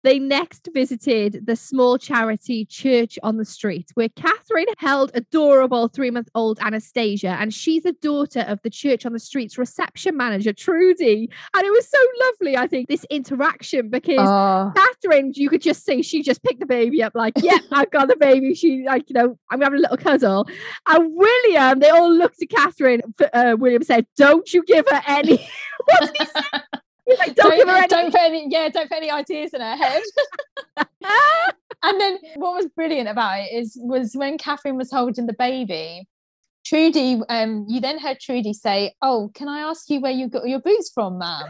they 0.04 0.18
next 0.18 0.68
visited 0.72 1.46
the 1.46 1.56
small 1.56 1.98
charity 1.98 2.64
Church 2.64 3.18
on 3.22 3.37
the 3.37 3.44
Street, 3.44 3.90
where 3.94 4.08
Catherine 4.11 4.66
held 4.78 5.11
adorable 5.14 5.88
three 5.88 6.11
month 6.11 6.28
old 6.34 6.58
Anastasia, 6.61 7.37
and 7.38 7.52
she's 7.52 7.82
the 7.82 7.92
daughter 7.92 8.40
of 8.40 8.61
the 8.62 8.70
Church 8.70 9.04
on 9.04 9.12
the 9.12 9.18
Street's 9.18 9.58
reception 9.58 10.16
manager, 10.16 10.52
Trudy. 10.52 11.30
And 11.54 11.66
it 11.66 11.70
was 11.70 11.88
so 11.88 11.98
lovely, 12.20 12.56
I 12.56 12.66
think, 12.66 12.88
this 12.88 13.04
interaction 13.11 13.90
because 13.90 14.28
oh, 14.28 14.72
Catherine, 14.74 15.32
you 15.34 15.48
could 15.48 15.62
just 15.62 15.84
see 15.84 16.02
she 16.02 16.22
just 16.22 16.42
picked 16.42 16.61
the 16.61 16.66
baby 16.66 17.02
up, 17.02 17.12
like, 17.14 17.34
yep, 17.38 17.61
I've 17.72 17.90
got 17.90 18.08
the 18.08 18.16
baby. 18.16 18.54
She, 18.54 18.84
like, 18.87 19.08
you 19.08 19.14
know, 19.14 19.38
I'm 19.50 19.61
having 19.61 19.78
a 19.78 19.82
little 19.82 19.96
cuddle. 19.96 20.48
And 20.87 21.14
William, 21.14 21.80
they 21.80 21.90
all 21.90 22.12
looked 22.12 22.42
at 22.42 22.50
Catherine. 22.50 23.00
Uh, 23.32 23.56
William 23.58 23.82
said, 23.82 24.06
Don't 24.16 24.52
you 24.52 24.62
give 24.64 24.87
her 24.88 25.02
any. 25.06 25.37
what 25.84 26.00
did 26.00 26.16
he 26.18 26.24
say? 26.26 26.61
Like, 27.18 27.34
Don't, 27.34 27.50
don't, 27.50 27.56
give 27.56 27.68
her 27.68 27.74
any. 27.76 27.88
don't 27.88 28.10
put 28.10 28.20
any 28.20 28.46
yeah, 28.50 28.68
don't 28.68 28.88
put 28.88 28.98
any 28.98 29.10
ideas 29.10 29.54
in 29.54 29.60
her 29.60 29.76
head. 29.76 30.02
and 31.82 32.00
then 32.00 32.18
what 32.36 32.54
was 32.54 32.66
brilliant 32.66 33.08
about 33.08 33.40
it 33.40 33.52
is 33.52 33.78
was 33.80 34.14
when 34.14 34.36
Catherine 34.38 34.76
was 34.76 34.90
holding 34.90 35.26
the 35.26 35.32
baby, 35.32 36.06
Trudy, 36.64 37.20
um, 37.28 37.64
you 37.68 37.80
then 37.80 37.98
heard 37.98 38.20
Trudy 38.20 38.52
say, 38.52 38.94
Oh, 39.00 39.30
can 39.34 39.48
I 39.48 39.60
ask 39.60 39.88
you 39.88 40.00
where 40.00 40.12
you 40.12 40.28
got 40.28 40.48
your 40.48 40.60
boots 40.60 40.90
from, 40.92 41.18
ma'am? 41.18 41.46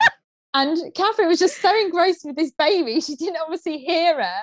and 0.54 0.94
Catherine 0.94 1.28
was 1.28 1.38
just 1.38 1.60
so 1.60 1.78
engrossed 1.78 2.24
with 2.24 2.36
this 2.36 2.52
baby, 2.52 3.00
she 3.00 3.14
didn't 3.16 3.38
obviously 3.40 3.78
hear 3.78 4.20
her. 4.20 4.42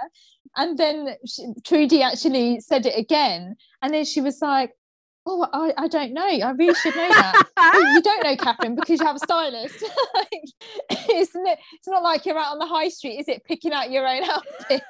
And 0.55 0.77
then 0.77 1.15
she, 1.25 1.47
Trudy 1.65 2.03
actually 2.03 2.59
said 2.59 2.85
it 2.85 2.97
again. 2.97 3.55
And 3.81 3.93
then 3.93 4.05
she 4.05 4.21
was 4.21 4.41
like, 4.41 4.71
Oh, 5.25 5.47
I, 5.53 5.73
I 5.77 5.87
don't 5.87 6.13
know. 6.13 6.25
I 6.27 6.51
really 6.51 6.75
should 6.75 6.95
know 6.95 7.09
that. 7.09 7.43
"Oh, 7.57 7.93
you 7.95 8.01
don't 8.01 8.23
know 8.23 8.35
Catherine 8.37 8.75
because 8.75 8.99
you 8.99 9.05
have 9.05 9.15
a 9.15 9.19
stylist. 9.19 9.83
It's, 11.09 11.35
not, 11.35 11.57
it's 11.73 11.87
not 11.87 12.03
like 12.03 12.25
you're 12.25 12.37
out 12.37 12.53
on 12.53 12.59
the 12.59 12.65
high 12.67 12.89
street, 12.89 13.19
is 13.19 13.27
it? 13.27 13.43
Picking 13.45 13.73
out 13.73 13.91
your 13.91 14.07
own 14.07 14.23
outfit. 14.29 14.83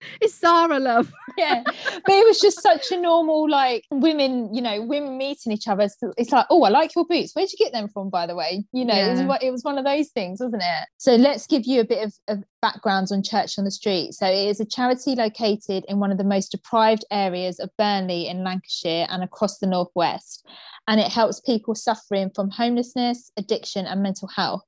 it's 0.20 0.34
Sarah, 0.34 0.78
love. 0.78 1.12
yeah. 1.38 1.62
But 1.64 1.74
it 2.08 2.26
was 2.26 2.40
just 2.40 2.62
such 2.62 2.90
a 2.92 3.00
normal, 3.00 3.48
like 3.48 3.84
women, 3.90 4.54
you 4.54 4.62
know, 4.62 4.82
women 4.82 5.18
meeting 5.18 5.52
each 5.52 5.68
other. 5.68 5.88
So 5.88 6.12
It's 6.16 6.32
like, 6.32 6.46
oh, 6.50 6.62
I 6.62 6.68
like 6.68 6.94
your 6.94 7.06
boots. 7.06 7.32
Where'd 7.34 7.50
you 7.52 7.58
get 7.58 7.72
them 7.72 7.88
from, 7.88 8.10
by 8.10 8.26
the 8.26 8.34
way? 8.34 8.64
You 8.72 8.84
know, 8.84 8.94
it, 8.94 9.10
was, 9.10 9.22
one- 9.22 9.38
it 9.42 9.50
was 9.50 9.64
one 9.64 9.78
of 9.78 9.84
those 9.84 10.08
things, 10.08 10.40
wasn't 10.40 10.62
it? 10.62 10.88
So 10.98 11.14
let's 11.16 11.46
give 11.46 11.64
you 11.66 11.80
a 11.80 11.84
bit 11.84 12.04
of, 12.04 12.14
of 12.28 12.44
background 12.62 13.08
on 13.10 13.22
Church 13.22 13.58
on 13.58 13.64
the 13.64 13.70
Street. 13.70 14.14
So 14.14 14.26
it 14.26 14.48
is 14.48 14.60
a 14.60 14.64
charity 14.64 15.14
located 15.14 15.84
in 15.88 16.00
one 16.00 16.12
of 16.12 16.18
the 16.18 16.24
most 16.24 16.50
deprived 16.50 17.04
areas 17.10 17.58
of 17.58 17.70
Burnley 17.78 18.28
in 18.28 18.44
Lancashire 18.44 19.06
and 19.10 19.22
across 19.22 19.58
the 19.58 19.66
Northwest. 19.66 20.46
And 20.86 21.00
it 21.00 21.12
helps 21.12 21.40
people 21.40 21.74
suffering 21.74 22.30
from 22.34 22.50
homelessness, 22.50 23.30
addiction, 23.36 23.86
and 23.86 24.02
mental 24.02 24.28
health. 24.28 24.62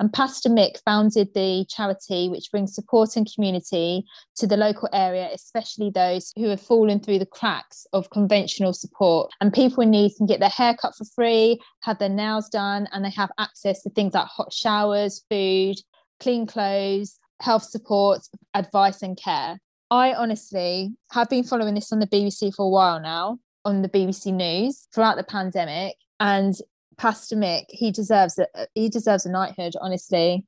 And 0.00 0.12
Pastor 0.12 0.48
Mick 0.48 0.82
founded 0.84 1.28
the 1.34 1.64
charity, 1.68 2.28
which 2.28 2.50
brings 2.50 2.74
support 2.74 3.16
and 3.16 3.30
community 3.32 4.04
to 4.36 4.46
the 4.46 4.56
local 4.56 4.88
area, 4.92 5.28
especially 5.32 5.90
those 5.90 6.32
who 6.36 6.48
have 6.48 6.60
fallen 6.60 7.00
through 7.00 7.18
the 7.18 7.26
cracks 7.26 7.86
of 7.92 8.10
conventional 8.10 8.72
support. 8.72 9.30
And 9.40 9.52
people 9.52 9.82
in 9.82 9.90
need 9.90 10.12
can 10.16 10.26
get 10.26 10.40
their 10.40 10.48
hair 10.48 10.74
cut 10.74 10.94
for 10.96 11.04
free, 11.04 11.60
have 11.82 11.98
their 11.98 12.08
nails 12.08 12.48
done, 12.48 12.88
and 12.92 13.04
they 13.04 13.10
have 13.10 13.30
access 13.38 13.82
to 13.82 13.90
things 13.90 14.14
like 14.14 14.26
hot 14.26 14.52
showers, 14.52 15.24
food, 15.30 15.76
clean 16.20 16.46
clothes, 16.46 17.18
health 17.40 17.64
support, 17.64 18.20
advice, 18.54 19.02
and 19.02 19.16
care. 19.16 19.58
I 19.90 20.14
honestly 20.14 20.90
have 21.10 21.28
been 21.28 21.44
following 21.44 21.74
this 21.74 21.92
on 21.92 21.98
the 21.98 22.06
BBC 22.06 22.54
for 22.54 22.64
a 22.64 22.68
while 22.68 23.00
now, 23.00 23.38
on 23.64 23.82
the 23.82 23.88
BBC 23.88 24.32
News 24.32 24.88
throughout 24.94 25.16
the 25.16 25.24
pandemic. 25.24 25.96
And 26.18 26.54
Pastor 27.02 27.34
Mick, 27.34 27.64
he 27.68 27.90
deserves 27.90 28.38
it. 28.38 28.48
He 28.76 28.88
deserves 28.88 29.26
a 29.26 29.30
knighthood, 29.30 29.74
honestly. 29.80 30.46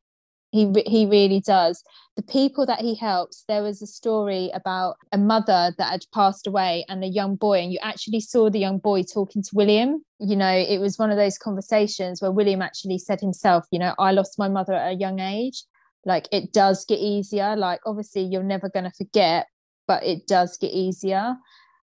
He, 0.53 0.73
he 0.87 1.05
really 1.05 1.41
does. 1.41 1.83
The 2.15 2.23
people 2.23 2.65
that 2.67 2.81
he 2.81 2.95
helps, 2.95 3.43
there 3.49 3.65
was 3.65 3.83
a 3.83 3.89
story 3.89 4.53
about 4.55 4.95
a 5.11 5.19
mother 5.19 5.75
that 5.77 5.91
had 5.91 6.05
passed 6.15 6.47
away 6.47 6.85
and 6.89 7.03
a 7.03 7.09
young 7.09 7.35
boy, 7.35 7.59
and 7.59 7.73
you 7.73 7.81
actually 7.83 8.21
saw 8.21 8.51
the 8.51 8.61
young 8.61 8.79
boy 8.79 9.03
talking 9.03 9.43
to 9.43 9.51
William. 9.53 10.05
You 10.21 10.37
know, 10.37 10.53
it 10.53 10.79
was 10.79 10.97
one 10.97 11.11
of 11.11 11.17
those 11.17 11.39
conversations 11.39 12.23
where 12.23 12.31
William 12.31 12.63
actually 12.63 12.99
said 12.99 13.21
himself, 13.21 13.67
you 13.73 13.81
know, 13.81 13.97
I 13.99 14.13
lost 14.13 14.39
my 14.39 14.47
mother 14.47 14.75
at 14.75 14.93
a 14.93 14.97
young 14.97 15.19
age. 15.19 15.65
Like 16.07 16.29
it 16.31 16.53
does 16.53 16.85
get 16.85 17.01
easier. 17.01 17.57
Like 17.57 17.81
obviously 17.85 18.23
you're 18.23 18.45
never 18.45 18.69
going 18.69 18.85
to 18.85 18.93
forget, 18.93 19.49
but 19.89 20.05
it 20.05 20.29
does 20.29 20.57
get 20.57 20.71
easier. 20.71 21.35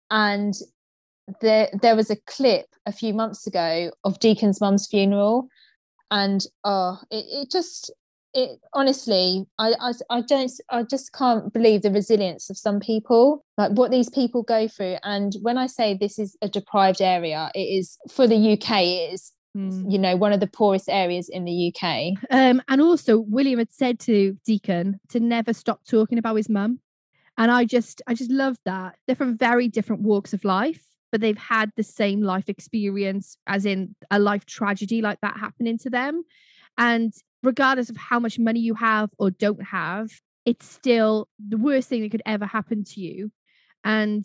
And 0.08 0.54
there 1.40 1.68
there 1.80 1.96
was 1.96 2.10
a 2.10 2.16
clip 2.26 2.66
a 2.86 2.92
few 2.92 3.14
months 3.14 3.46
ago 3.46 3.90
of 4.04 4.18
Deacon's 4.18 4.60
mum's 4.60 4.86
funeral, 4.86 5.48
and 6.10 6.44
oh, 6.64 6.98
it, 7.10 7.24
it 7.28 7.50
just 7.50 7.90
it 8.34 8.60
honestly, 8.72 9.46
I, 9.58 9.74
I 9.80 9.92
I 10.10 10.20
don't 10.22 10.50
I 10.70 10.82
just 10.82 11.12
can't 11.12 11.52
believe 11.52 11.82
the 11.82 11.90
resilience 11.90 12.50
of 12.50 12.56
some 12.56 12.80
people, 12.80 13.44
like 13.58 13.72
what 13.72 13.90
these 13.90 14.08
people 14.08 14.42
go 14.42 14.68
through. 14.68 14.96
And 15.02 15.34
when 15.42 15.58
I 15.58 15.66
say 15.66 15.94
this 15.94 16.18
is 16.18 16.36
a 16.42 16.48
deprived 16.48 17.02
area, 17.02 17.50
it 17.54 17.60
is 17.60 17.98
for 18.10 18.26
the 18.26 18.52
UK. 18.52 18.82
It 18.82 19.14
is 19.14 19.32
you 19.54 19.98
know 19.98 20.16
one 20.16 20.32
of 20.32 20.40
the 20.40 20.46
poorest 20.46 20.88
areas 20.88 21.28
in 21.28 21.44
the 21.44 21.74
UK. 21.74 22.16
Um, 22.30 22.62
and 22.68 22.80
also 22.80 23.18
William 23.18 23.58
had 23.58 23.72
said 23.72 24.00
to 24.00 24.38
Deacon 24.46 24.98
to 25.10 25.20
never 25.20 25.52
stop 25.52 25.84
talking 25.84 26.18
about 26.18 26.36
his 26.36 26.48
mum. 26.48 26.80
And 27.36 27.50
I 27.50 27.64
just 27.64 28.00
I 28.06 28.14
just 28.14 28.30
love 28.30 28.56
that. 28.64 28.96
They're 29.06 29.16
from 29.16 29.36
very 29.36 29.68
different 29.68 30.02
walks 30.02 30.32
of 30.32 30.44
life, 30.44 30.84
but 31.12 31.20
they've 31.20 31.38
had 31.38 31.70
the 31.76 31.82
same 31.82 32.22
life 32.22 32.48
experience, 32.48 33.36
as 33.46 33.66
in 33.66 33.94
a 34.10 34.18
life 34.18 34.46
tragedy 34.46 35.02
like 35.02 35.20
that 35.20 35.36
happening 35.36 35.78
to 35.78 35.90
them. 35.90 36.24
And 36.78 37.12
regardless 37.42 37.90
of 37.90 37.96
how 37.96 38.18
much 38.18 38.38
money 38.38 38.60
you 38.60 38.74
have 38.74 39.10
or 39.18 39.30
don't 39.30 39.62
have, 39.62 40.10
it's 40.44 40.68
still 40.68 41.28
the 41.38 41.58
worst 41.58 41.88
thing 41.88 42.02
that 42.02 42.10
could 42.10 42.22
ever 42.26 42.46
happen 42.46 42.82
to 42.84 43.00
you. 43.00 43.30
And 43.84 44.24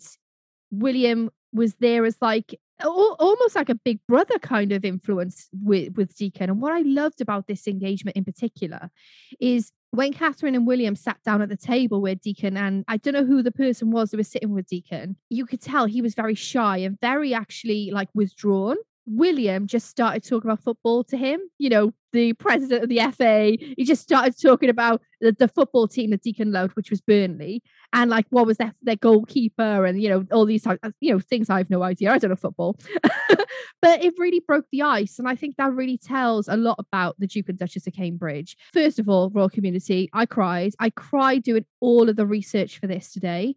William 0.70 1.30
was 1.52 1.74
there 1.76 2.04
as 2.04 2.16
like 2.20 2.58
almost 2.84 3.56
like 3.56 3.68
a 3.68 3.74
big 3.74 3.98
brother 4.06 4.38
kind 4.38 4.72
of 4.72 4.84
influence 4.84 5.48
with 5.52 5.96
with 5.96 6.16
Deacon. 6.16 6.50
And 6.50 6.60
what 6.60 6.72
I 6.72 6.80
loved 6.80 7.20
about 7.20 7.46
this 7.46 7.66
engagement 7.66 8.16
in 8.16 8.24
particular 8.24 8.90
is 9.40 9.72
when 9.90 10.12
Catherine 10.12 10.54
and 10.54 10.66
William 10.66 10.94
sat 10.94 11.22
down 11.24 11.42
at 11.42 11.48
the 11.48 11.56
table 11.56 12.00
with 12.00 12.20
Deacon, 12.20 12.56
and 12.56 12.84
I 12.88 12.98
don't 12.98 13.14
know 13.14 13.24
who 13.24 13.42
the 13.42 13.52
person 13.52 13.90
was 13.90 14.10
who 14.10 14.18
was 14.18 14.28
sitting 14.28 14.54
with 14.54 14.66
Deacon, 14.66 15.16
you 15.30 15.46
could 15.46 15.60
tell 15.60 15.86
he 15.86 16.02
was 16.02 16.14
very 16.14 16.34
shy 16.34 16.78
and 16.78 17.00
very 17.00 17.32
actually 17.34 17.90
like 17.90 18.08
withdrawn. 18.14 18.76
William 19.08 19.66
just 19.66 19.88
started 19.88 20.22
talking 20.22 20.50
about 20.50 20.62
football 20.62 21.02
to 21.04 21.16
him. 21.16 21.40
You 21.58 21.70
know, 21.70 21.92
the 22.12 22.32
president 22.34 22.82
of 22.82 22.88
the 22.88 23.00
FA, 23.12 23.56
he 23.76 23.84
just 23.84 24.02
started 24.02 24.34
talking 24.40 24.68
about 24.68 25.02
the, 25.20 25.32
the 25.32 25.48
football 25.48 25.88
team 25.88 26.10
that 26.10 26.22
Deacon 26.22 26.52
loved, 26.52 26.74
which 26.74 26.90
was 26.90 27.00
Burnley, 27.00 27.62
and 27.92 28.10
like 28.10 28.26
what 28.30 28.46
was 28.46 28.58
their, 28.58 28.74
their 28.82 28.96
goalkeeper, 28.96 29.84
and 29.84 30.00
you 30.02 30.08
know, 30.08 30.24
all 30.32 30.46
these 30.46 30.66
uh, 30.66 30.76
you 31.00 31.12
know 31.12 31.20
things 31.20 31.50
I 31.50 31.58
have 31.58 31.70
no 31.70 31.82
idea. 31.82 32.12
I 32.12 32.18
don't 32.18 32.30
know 32.30 32.36
football, 32.36 32.76
but 33.82 34.04
it 34.04 34.14
really 34.18 34.40
broke 34.40 34.66
the 34.70 34.82
ice, 34.82 35.18
and 35.18 35.28
I 35.28 35.34
think 35.34 35.56
that 35.56 35.72
really 35.72 35.98
tells 35.98 36.48
a 36.48 36.56
lot 36.56 36.76
about 36.78 37.16
the 37.18 37.26
Duke 37.26 37.48
and 37.48 37.58
Duchess 37.58 37.86
of 37.86 37.94
Cambridge. 37.94 38.56
First 38.72 38.98
of 38.98 39.08
all, 39.08 39.30
royal 39.30 39.48
community, 39.48 40.08
I 40.12 40.26
cried. 40.26 40.72
I 40.78 40.90
cried 40.90 41.42
doing 41.42 41.64
all 41.80 42.08
of 42.08 42.16
the 42.16 42.26
research 42.26 42.78
for 42.78 42.86
this 42.86 43.12
today 43.12 43.56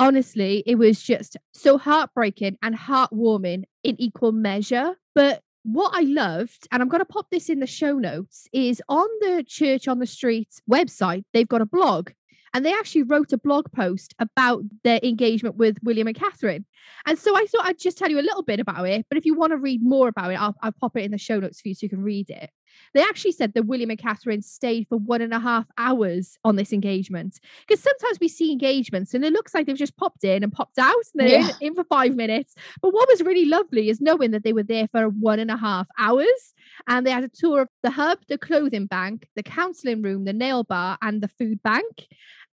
honestly, 0.00 0.64
it 0.66 0.76
was 0.76 1.02
just 1.02 1.36
so 1.52 1.78
heartbreaking 1.78 2.56
and 2.62 2.74
heartwarming 2.74 3.64
in 3.84 4.00
equal 4.00 4.32
measure. 4.32 4.96
But 5.14 5.42
what 5.62 5.92
I 5.94 6.00
loved, 6.00 6.66
and 6.72 6.82
I'm 6.82 6.88
going 6.88 7.00
to 7.00 7.04
pop 7.04 7.26
this 7.30 7.50
in 7.50 7.60
the 7.60 7.66
show 7.66 7.98
notes, 7.98 8.48
is 8.52 8.82
on 8.88 9.06
the 9.20 9.44
Church 9.46 9.86
on 9.86 9.98
the 9.98 10.06
Street 10.06 10.48
website, 10.68 11.24
they've 11.32 11.46
got 11.46 11.60
a 11.60 11.66
blog. 11.66 12.10
And 12.52 12.66
they 12.66 12.72
actually 12.72 13.04
wrote 13.04 13.32
a 13.32 13.38
blog 13.38 13.70
post 13.70 14.12
about 14.18 14.64
their 14.82 14.98
engagement 15.04 15.54
with 15.56 15.76
William 15.84 16.08
and 16.08 16.16
Catherine. 16.16 16.66
And 17.06 17.16
so 17.16 17.36
I 17.36 17.46
thought 17.46 17.66
I'd 17.66 17.78
just 17.78 17.96
tell 17.96 18.10
you 18.10 18.18
a 18.18 18.22
little 18.22 18.42
bit 18.42 18.58
about 18.58 18.88
it. 18.88 19.06
But 19.08 19.18
if 19.18 19.24
you 19.24 19.34
want 19.34 19.52
to 19.52 19.56
read 19.56 19.80
more 19.84 20.08
about 20.08 20.32
it, 20.32 20.40
I'll, 20.40 20.56
I'll 20.60 20.72
pop 20.72 20.96
it 20.96 21.04
in 21.04 21.12
the 21.12 21.18
show 21.18 21.38
notes 21.38 21.60
for 21.60 21.68
you 21.68 21.74
so 21.74 21.84
you 21.84 21.90
can 21.90 22.02
read 22.02 22.28
it. 22.28 22.50
They 22.94 23.02
actually 23.02 23.32
said 23.32 23.54
that 23.54 23.66
William 23.66 23.90
and 23.90 23.98
Catherine 23.98 24.42
stayed 24.42 24.88
for 24.88 24.98
one 24.98 25.20
and 25.20 25.32
a 25.32 25.38
half 25.38 25.66
hours 25.78 26.38
on 26.44 26.56
this 26.56 26.72
engagement. 26.72 27.38
Because 27.66 27.82
sometimes 27.82 28.18
we 28.20 28.28
see 28.28 28.52
engagements 28.52 29.14
and 29.14 29.24
it 29.24 29.32
looks 29.32 29.54
like 29.54 29.66
they've 29.66 29.76
just 29.76 29.96
popped 29.96 30.24
in 30.24 30.42
and 30.42 30.52
popped 30.52 30.78
out 30.78 30.94
and 31.14 31.20
they're 31.20 31.40
yeah. 31.40 31.48
in, 31.60 31.68
in 31.68 31.74
for 31.74 31.84
five 31.84 32.16
minutes. 32.16 32.54
But 32.82 32.92
what 32.92 33.08
was 33.08 33.22
really 33.22 33.46
lovely 33.46 33.88
is 33.88 34.00
knowing 34.00 34.32
that 34.32 34.44
they 34.44 34.52
were 34.52 34.62
there 34.62 34.88
for 34.88 35.08
one 35.08 35.38
and 35.38 35.50
a 35.50 35.56
half 35.56 35.86
hours 35.98 36.54
and 36.88 37.06
they 37.06 37.10
had 37.10 37.24
a 37.24 37.28
tour 37.28 37.62
of 37.62 37.68
the 37.82 37.90
hub, 37.90 38.18
the 38.28 38.38
clothing 38.38 38.86
bank, 38.86 39.28
the 39.36 39.42
counselling 39.42 40.02
room, 40.02 40.24
the 40.24 40.32
nail 40.32 40.64
bar, 40.64 40.98
and 41.02 41.22
the 41.22 41.28
food 41.28 41.62
bank. 41.62 42.06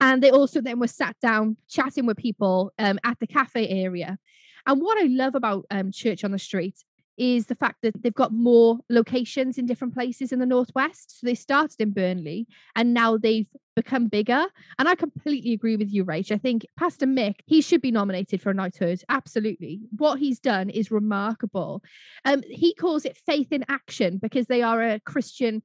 And 0.02 0.22
they 0.22 0.32
also 0.32 0.60
then 0.60 0.80
were 0.80 0.88
sat 0.88 1.16
down 1.22 1.58
chatting 1.70 2.06
with 2.06 2.18
people 2.18 2.74
um, 2.80 3.00
at 3.04 3.20
the 3.20 3.28
cafe 3.28 3.68
area. 3.70 4.18
And 4.66 4.82
what 4.82 4.98
I 4.98 5.08
love 5.08 5.36
about 5.36 5.66
um, 5.72 5.92
Church 5.92 6.24
on 6.24 6.32
the 6.32 6.40
Street 6.40 6.84
is 7.18 7.48
the 7.48 7.56
fact 7.56 7.78
that 7.84 8.02
they've 8.02 8.14
got 8.14 8.32
more 8.32 8.80
locations 8.90 9.58
in 9.58 9.66
different 9.66 9.94
places 9.94 10.32
in 10.32 10.40
the 10.40 10.46
northwest. 10.46 11.20
So 11.20 11.28
they 11.28 11.36
started 11.36 11.80
in 11.80 11.92
Burnley 11.92 12.48
and 12.76 12.94
now 12.94 13.18
they've 13.18 13.48
become 13.76 14.08
bigger. 14.08 14.46
And 14.80 14.88
I 14.88 14.96
completely 14.96 15.54
agree 15.54 15.76
with 15.76 15.92
you, 15.92 16.06
Rach. 16.06 16.32
I 16.32 16.38
think 16.38 16.66
Pastor 16.78 17.06
Mick, 17.06 17.36
he 17.46 17.62
should 17.62 17.82
be 17.82 17.92
nominated 17.92 18.42
for 18.42 18.52
a 18.52 18.54
knighthood. 18.54 19.02
Absolutely. 19.10 19.82
What 19.98 20.20
he's 20.20 20.40
done 20.40 20.70
is 20.70 20.92
remarkable. 20.92 21.84
Um, 22.26 22.44
he 22.50 22.74
calls 22.74 23.06
it 23.06 23.18
faith 23.18 23.52
in 23.52 23.66
action 23.70 24.18
because 24.18 24.48
they 24.48 24.62
are 24.62 24.82
a 24.82 25.00
Christian 25.00 25.64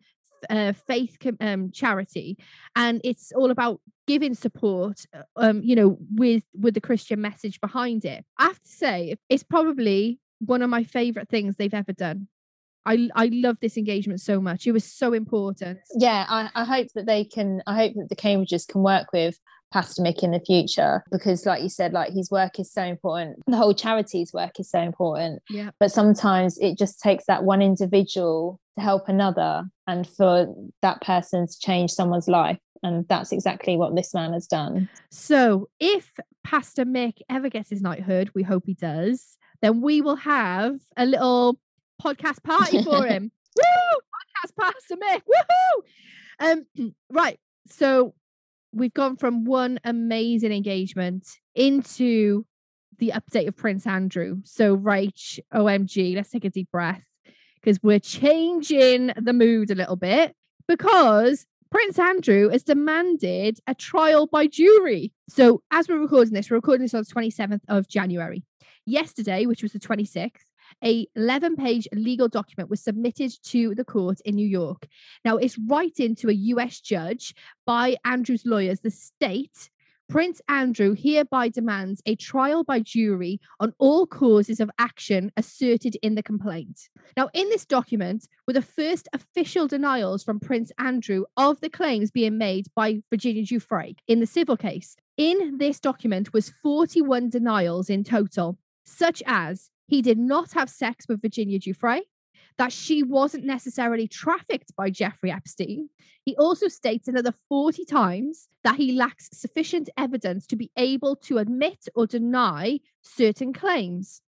uh, 0.48 0.72
faith 0.72 1.16
um, 1.40 1.70
charity 1.72 2.38
and 2.76 3.00
it's 3.04 3.32
all 3.32 3.50
about 3.50 3.80
giving 4.06 4.34
support 4.34 5.04
uh, 5.12 5.22
um 5.36 5.60
you 5.62 5.74
know 5.74 5.98
with 6.14 6.44
with 6.54 6.74
the 6.74 6.80
christian 6.80 7.20
message 7.20 7.60
behind 7.60 8.04
it 8.04 8.24
i 8.38 8.44
have 8.44 8.62
to 8.62 8.70
say 8.70 9.16
it's 9.28 9.42
probably 9.42 10.20
one 10.40 10.62
of 10.62 10.70
my 10.70 10.84
favorite 10.84 11.28
things 11.28 11.56
they've 11.56 11.74
ever 11.74 11.92
done. 11.92 12.28
I 12.86 13.08
I 13.14 13.30
love 13.32 13.56
this 13.60 13.76
engagement 13.76 14.20
so 14.20 14.40
much. 14.40 14.66
It 14.66 14.72
was 14.72 14.84
so 14.84 15.12
important. 15.12 15.78
Yeah, 15.94 16.24
I, 16.28 16.50
I 16.54 16.64
hope 16.64 16.88
that 16.94 17.06
they 17.06 17.24
can. 17.24 17.62
I 17.66 17.76
hope 17.76 17.94
that 17.96 18.08
the 18.08 18.16
Cambridges 18.16 18.66
can 18.66 18.82
work 18.82 19.12
with 19.12 19.38
Pastor 19.72 20.02
Mick 20.02 20.22
in 20.22 20.30
the 20.30 20.40
future 20.40 21.04
because, 21.10 21.44
like 21.44 21.62
you 21.62 21.68
said, 21.68 21.92
like 21.92 22.12
his 22.12 22.30
work 22.30 22.58
is 22.58 22.72
so 22.72 22.82
important. 22.82 23.36
The 23.46 23.56
whole 23.56 23.74
charity's 23.74 24.32
work 24.32 24.58
is 24.58 24.70
so 24.70 24.80
important. 24.80 25.42
Yeah. 25.50 25.70
But 25.78 25.92
sometimes 25.92 26.58
it 26.58 26.78
just 26.78 27.00
takes 27.00 27.24
that 27.26 27.44
one 27.44 27.60
individual 27.60 28.58
to 28.76 28.82
help 28.82 29.08
another, 29.08 29.64
and 29.86 30.06
for 30.06 30.46
that 30.82 31.02
person 31.02 31.46
to 31.46 31.58
change 31.60 31.90
someone's 31.90 32.28
life. 32.28 32.58
And 32.82 33.06
that's 33.08 33.32
exactly 33.32 33.76
what 33.76 33.96
this 33.96 34.14
man 34.14 34.32
has 34.32 34.46
done. 34.46 34.88
So, 35.10 35.68
if 35.80 36.12
Pastor 36.44 36.84
Mick 36.84 37.14
ever 37.28 37.50
gets 37.50 37.70
his 37.70 37.82
knighthood, 37.82 38.30
we 38.34 38.44
hope 38.44 38.62
he 38.66 38.74
does 38.74 39.36
then 39.62 39.80
we 39.80 40.00
will 40.00 40.16
have 40.16 40.76
a 40.96 41.06
little 41.06 41.58
podcast 42.02 42.42
party 42.42 42.82
for 42.82 43.06
him. 43.06 43.30
Woo! 43.56 43.98
Podcast 43.98 44.56
Pastor 44.58 44.96
Mick. 44.96 45.22
Woohoo! 45.22 46.62
Um, 46.78 46.94
right. 47.10 47.38
So 47.70 48.14
we've 48.72 48.94
gone 48.94 49.16
from 49.16 49.44
one 49.44 49.80
amazing 49.84 50.52
engagement 50.52 51.26
into 51.54 52.44
the 52.98 53.12
update 53.14 53.48
of 53.48 53.56
Prince 53.56 53.86
Andrew. 53.86 54.38
So, 54.44 54.76
Rach, 54.76 55.38
OMG, 55.54 56.16
let's 56.16 56.30
take 56.30 56.44
a 56.44 56.50
deep 56.50 56.70
breath 56.70 57.04
because 57.60 57.78
we're 57.82 58.00
changing 58.00 59.12
the 59.16 59.32
mood 59.32 59.70
a 59.70 59.74
little 59.74 59.96
bit 59.96 60.34
because 60.66 61.46
Prince 61.70 61.98
Andrew 61.98 62.48
has 62.48 62.62
demanded 62.62 63.58
a 63.66 63.74
trial 63.74 64.26
by 64.26 64.46
jury. 64.46 65.12
So, 65.28 65.62
as 65.70 65.88
we're 65.88 66.00
recording 66.00 66.34
this, 66.34 66.50
we're 66.50 66.56
recording 66.56 66.84
this 66.84 66.94
on 66.94 67.04
the 67.04 67.14
27th 67.14 67.60
of 67.68 67.88
January. 67.88 68.42
Yesterday, 68.86 69.46
which 69.46 69.62
was 69.62 69.72
the 69.72 69.78
26th, 69.78 70.48
a 70.84 71.06
11 71.16 71.56
page 71.56 71.88
legal 71.92 72.28
document 72.28 72.70
was 72.70 72.82
submitted 72.82 73.32
to 73.44 73.74
the 73.74 73.84
court 73.84 74.20
in 74.24 74.34
New 74.34 74.46
York. 74.46 74.86
Now, 75.24 75.36
it's 75.36 75.58
writing 75.58 76.14
to 76.16 76.28
a 76.28 76.34
US 76.34 76.80
judge 76.80 77.34
by 77.66 77.96
Andrew's 78.04 78.44
lawyers, 78.44 78.80
the 78.80 78.90
state. 78.90 79.70
Prince 80.08 80.40
Andrew 80.48 80.94
hereby 80.94 81.50
demands 81.50 82.00
a 82.06 82.16
trial 82.16 82.64
by 82.64 82.80
jury 82.80 83.40
on 83.60 83.74
all 83.78 84.06
causes 84.06 84.58
of 84.58 84.70
action 84.78 85.30
asserted 85.36 85.98
in 86.02 86.14
the 86.14 86.22
complaint. 86.22 86.88
Now, 87.14 87.28
in 87.34 87.50
this 87.50 87.66
document 87.66 88.26
were 88.46 88.54
the 88.54 88.62
first 88.62 89.06
official 89.12 89.66
denials 89.66 90.24
from 90.24 90.40
Prince 90.40 90.72
Andrew 90.78 91.24
of 91.36 91.60
the 91.60 91.68
claims 91.68 92.10
being 92.10 92.38
made 92.38 92.68
by 92.74 93.02
Virginia 93.10 93.42
Giuffre 93.42 93.96
in 94.06 94.20
the 94.20 94.26
civil 94.26 94.56
case. 94.56 94.96
In 95.18 95.58
this 95.58 95.80
document 95.80 96.32
was 96.32 96.48
41 96.62 97.28
denials 97.28 97.90
in 97.90 98.04
total 98.04 98.56
such 98.84 99.20
as 99.26 99.68
he 99.88 100.00
did 100.00 100.16
not 100.16 100.52
have 100.52 100.70
sex 100.70 101.06
with 101.08 101.20
Virginia 101.20 101.58
Giuffre, 101.58 102.02
that 102.56 102.72
she 102.72 103.02
wasn't 103.02 103.44
necessarily 103.44 104.06
trafficked 104.06 104.76
by 104.76 104.90
Jeffrey 104.90 105.32
Epstein. 105.32 105.88
He 106.24 106.36
also 106.36 106.68
states 106.68 107.08
another 107.08 107.34
40 107.48 107.84
times 107.84 108.48
that 108.62 108.76
he 108.76 108.92
lacks 108.92 109.28
sufficient 109.32 109.90
evidence 109.96 110.46
to 110.46 110.56
be 110.56 110.70
able 110.76 111.16
to 111.16 111.38
admit 111.38 111.88
or 111.96 112.06
deny 112.06 112.78
certain 113.02 113.52
claims. 113.52 114.22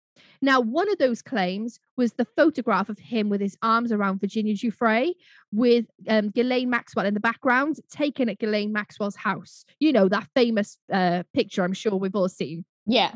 Now, 0.42 0.62
one 0.62 0.90
of 0.90 0.98
those 0.98 1.22
claims 1.22 1.80
was 1.96 2.14
the 2.14 2.26
photograph 2.26 2.90
of 2.90 3.00
him 3.00 3.30
with 3.30 3.42
his 3.42 3.58
arms 3.62 3.92
around 3.92 4.22
Virginia 4.22 4.54
Giuffre 4.54 5.14
with 5.52 5.86
um, 6.08 6.30
Ghislaine 6.30 6.70
Maxwell 6.70 7.06
in 7.06 7.14
the 7.14 7.20
background, 7.20 7.80
taken 7.90 8.30
at 8.30 8.40
Ghislaine 8.40 8.72
Maxwell's 8.72 9.16
house. 9.16 9.66
You 9.80 9.94
know, 9.94 10.08
that 10.10 10.28
famous 10.36 10.78
uh, 10.92 11.24
picture 11.34 11.64
I'm 11.64 11.74
sure 11.74 11.96
we've 11.96 12.16
all 12.16 12.30
seen. 12.30 12.66
Yeah. 12.86 13.14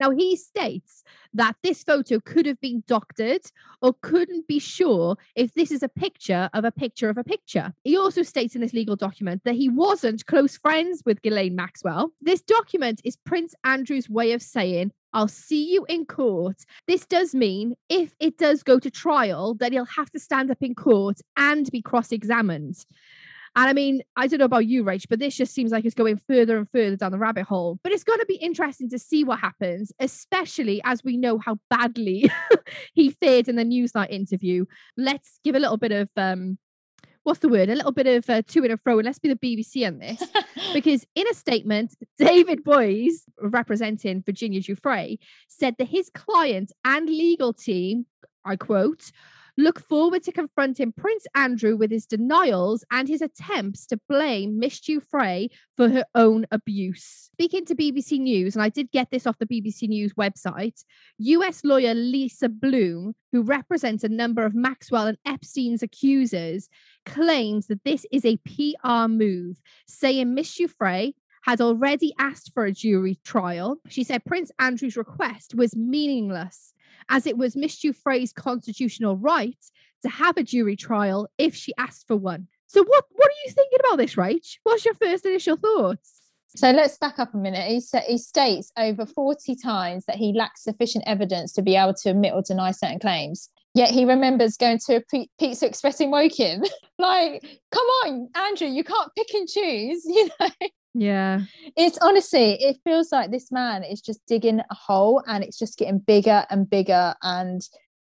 Now, 0.00 0.10
he 0.10 0.36
states 0.36 1.02
that 1.34 1.56
this 1.62 1.82
photo 1.82 2.20
could 2.20 2.46
have 2.46 2.60
been 2.60 2.84
doctored 2.86 3.42
or 3.82 3.94
couldn't 4.00 4.46
be 4.46 4.58
sure 4.58 5.16
if 5.34 5.54
this 5.54 5.70
is 5.70 5.82
a 5.82 5.88
picture 5.88 6.48
of 6.52 6.64
a 6.64 6.72
picture 6.72 7.08
of 7.08 7.18
a 7.18 7.24
picture. 7.24 7.74
He 7.84 7.96
also 7.96 8.22
states 8.22 8.54
in 8.54 8.60
this 8.60 8.72
legal 8.72 8.96
document 8.96 9.42
that 9.44 9.54
he 9.54 9.68
wasn't 9.68 10.26
close 10.26 10.56
friends 10.56 11.02
with 11.04 11.22
Ghislaine 11.22 11.56
Maxwell. 11.56 12.12
This 12.20 12.42
document 12.42 13.00
is 13.04 13.16
Prince 13.16 13.54
Andrew's 13.64 14.08
way 14.08 14.32
of 14.32 14.42
saying, 14.42 14.92
I'll 15.12 15.28
see 15.28 15.72
you 15.72 15.86
in 15.88 16.06
court. 16.06 16.56
This 16.86 17.06
does 17.06 17.34
mean 17.34 17.74
if 17.88 18.14
it 18.20 18.38
does 18.38 18.62
go 18.62 18.78
to 18.78 18.90
trial, 18.90 19.54
that 19.54 19.72
he'll 19.72 19.84
have 19.84 20.10
to 20.10 20.18
stand 20.18 20.50
up 20.50 20.58
in 20.60 20.74
court 20.74 21.20
and 21.36 21.70
be 21.70 21.82
cross 21.82 22.12
examined. 22.12 22.76
And 23.56 23.68
I 23.68 23.72
mean, 23.72 24.02
I 24.14 24.26
don't 24.26 24.38
know 24.38 24.44
about 24.44 24.66
you, 24.66 24.84
Rach, 24.84 25.06
but 25.08 25.18
this 25.18 25.36
just 25.36 25.54
seems 25.54 25.72
like 25.72 25.84
it's 25.84 25.94
going 25.94 26.20
further 26.28 26.58
and 26.58 26.70
further 26.70 26.96
down 26.96 27.12
the 27.12 27.18
rabbit 27.18 27.44
hole. 27.44 27.78
But 27.82 27.92
it's 27.92 28.04
going 28.04 28.20
to 28.20 28.26
be 28.26 28.36
interesting 28.36 28.88
to 28.90 28.98
see 28.98 29.24
what 29.24 29.40
happens, 29.40 29.90
especially 29.98 30.80
as 30.84 31.02
we 31.02 31.16
know 31.16 31.38
how 31.38 31.58
badly 31.70 32.30
he 32.94 33.10
fared 33.10 33.48
in 33.48 33.56
the 33.56 33.64
Newsnight 33.64 34.10
interview. 34.10 34.64
Let's 34.96 35.40
give 35.42 35.54
a 35.54 35.58
little 35.58 35.78
bit 35.78 35.92
of 35.92 36.08
um, 36.16 36.58
what's 37.28 37.40
the 37.40 37.48
word? 37.48 37.68
A 37.68 37.74
little 37.74 37.92
bit 37.92 38.06
of 38.06 38.28
uh, 38.30 38.40
to 38.40 38.64
and 38.64 38.72
a 38.72 38.78
fro, 38.78 38.98
and 38.98 39.04
let's 39.04 39.18
be 39.18 39.28
the 39.28 39.36
BBC 39.36 39.86
on 39.86 39.98
this. 39.98 40.22
because 40.72 41.06
in 41.14 41.28
a 41.30 41.34
statement, 41.34 41.94
David 42.16 42.64
Boies, 42.64 43.24
representing 43.38 44.22
Virginia 44.22 44.62
Giuffre, 44.62 45.18
said 45.46 45.76
that 45.78 45.88
his 45.88 46.08
client 46.08 46.72
and 46.86 47.06
legal 47.06 47.52
team, 47.52 48.06
I 48.46 48.56
quote, 48.56 49.12
look 49.58 49.80
forward 49.80 50.22
to 50.22 50.30
confronting 50.30 50.92
Prince 50.92 51.26
Andrew 51.34 51.76
with 51.76 51.90
his 51.90 52.06
denials 52.06 52.84
and 52.92 53.08
his 53.08 53.20
attempts 53.20 53.86
to 53.86 53.98
blame 54.08 54.58
Miss 54.58 54.80
Giuffre 54.80 55.48
for 55.76 55.88
her 55.88 56.04
own 56.14 56.46
abuse. 56.52 57.28
Speaking 57.32 57.64
to 57.64 57.74
BBC 57.74 58.20
News, 58.20 58.54
and 58.54 58.62
I 58.62 58.68
did 58.68 58.92
get 58.92 59.10
this 59.10 59.26
off 59.26 59.38
the 59.38 59.46
BBC 59.46 59.88
News 59.88 60.14
website, 60.14 60.84
US 61.18 61.64
lawyer 61.64 61.92
Lisa 61.92 62.48
Bloom, 62.48 63.14
who 63.32 63.42
represents 63.42 64.04
a 64.04 64.08
number 64.08 64.44
of 64.44 64.54
Maxwell 64.54 65.08
and 65.08 65.18
Epstein's 65.26 65.82
accusers, 65.82 66.68
claims 67.04 67.66
that 67.66 67.82
this 67.84 68.06
is 68.12 68.24
a 68.24 68.38
PR 68.38 69.08
move, 69.08 69.60
saying 69.88 70.34
Miss 70.34 70.56
Giuffre 70.56 71.14
had 71.42 71.60
already 71.60 72.14
asked 72.18 72.52
for 72.54 72.64
a 72.64 72.72
jury 72.72 73.18
trial. 73.24 73.78
She 73.88 74.04
said 74.04 74.24
Prince 74.24 74.52
Andrew's 74.60 74.96
request 74.96 75.54
was 75.54 75.74
meaningless 75.74 76.74
as 77.08 77.26
it 77.26 77.36
was 77.36 77.56
Miss 77.56 77.78
Giuffre's 77.78 78.32
constitutional 78.32 79.16
right 79.16 79.56
to 80.02 80.08
have 80.08 80.36
a 80.36 80.42
jury 80.42 80.76
trial 80.76 81.28
if 81.38 81.54
she 81.54 81.72
asked 81.78 82.06
for 82.06 82.16
one. 82.16 82.48
So 82.66 82.82
what 82.84 83.04
what 83.10 83.28
are 83.28 83.40
you 83.46 83.52
thinking 83.52 83.78
about 83.80 83.96
this, 83.96 84.14
Rach? 84.14 84.58
What's 84.62 84.84
your 84.84 84.94
first 84.94 85.26
initial 85.26 85.56
thoughts? 85.56 86.18
So 86.56 86.70
let's 86.70 86.96
back 86.96 87.18
up 87.18 87.34
a 87.34 87.36
minute. 87.36 87.68
He, 87.68 87.80
sa- 87.80 88.00
he 88.06 88.16
states 88.16 88.72
over 88.76 89.04
40 89.04 89.54
times 89.56 90.06
that 90.06 90.16
he 90.16 90.32
lacks 90.32 90.64
sufficient 90.64 91.04
evidence 91.06 91.52
to 91.52 91.62
be 91.62 91.76
able 91.76 91.94
to 91.94 92.10
admit 92.10 92.32
or 92.34 92.42
deny 92.42 92.70
certain 92.70 92.98
claims. 92.98 93.50
Yet 93.74 93.90
he 93.90 94.04
remembers 94.04 94.56
going 94.56 94.78
to 94.86 94.96
a 94.96 95.26
Pizza 95.38 95.66
Express 95.66 96.00
in 96.00 96.10
Woking. 96.10 96.64
like, 96.98 97.60
come 97.70 97.86
on, 98.04 98.28
Andrew, 98.34 98.66
you 98.66 98.82
can't 98.82 99.14
pick 99.14 99.32
and 99.34 99.46
choose, 99.46 100.04
you 100.06 100.28
know? 100.40 100.48
Yeah. 100.94 101.42
It's 101.76 101.98
honestly, 101.98 102.54
it 102.54 102.78
feels 102.84 103.12
like 103.12 103.30
this 103.30 103.52
man 103.52 103.84
is 103.84 104.00
just 104.00 104.20
digging 104.26 104.60
a 104.60 104.74
hole 104.74 105.22
and 105.26 105.44
it's 105.44 105.58
just 105.58 105.78
getting 105.78 105.98
bigger 105.98 106.44
and 106.50 106.68
bigger. 106.68 107.14
And 107.22 107.62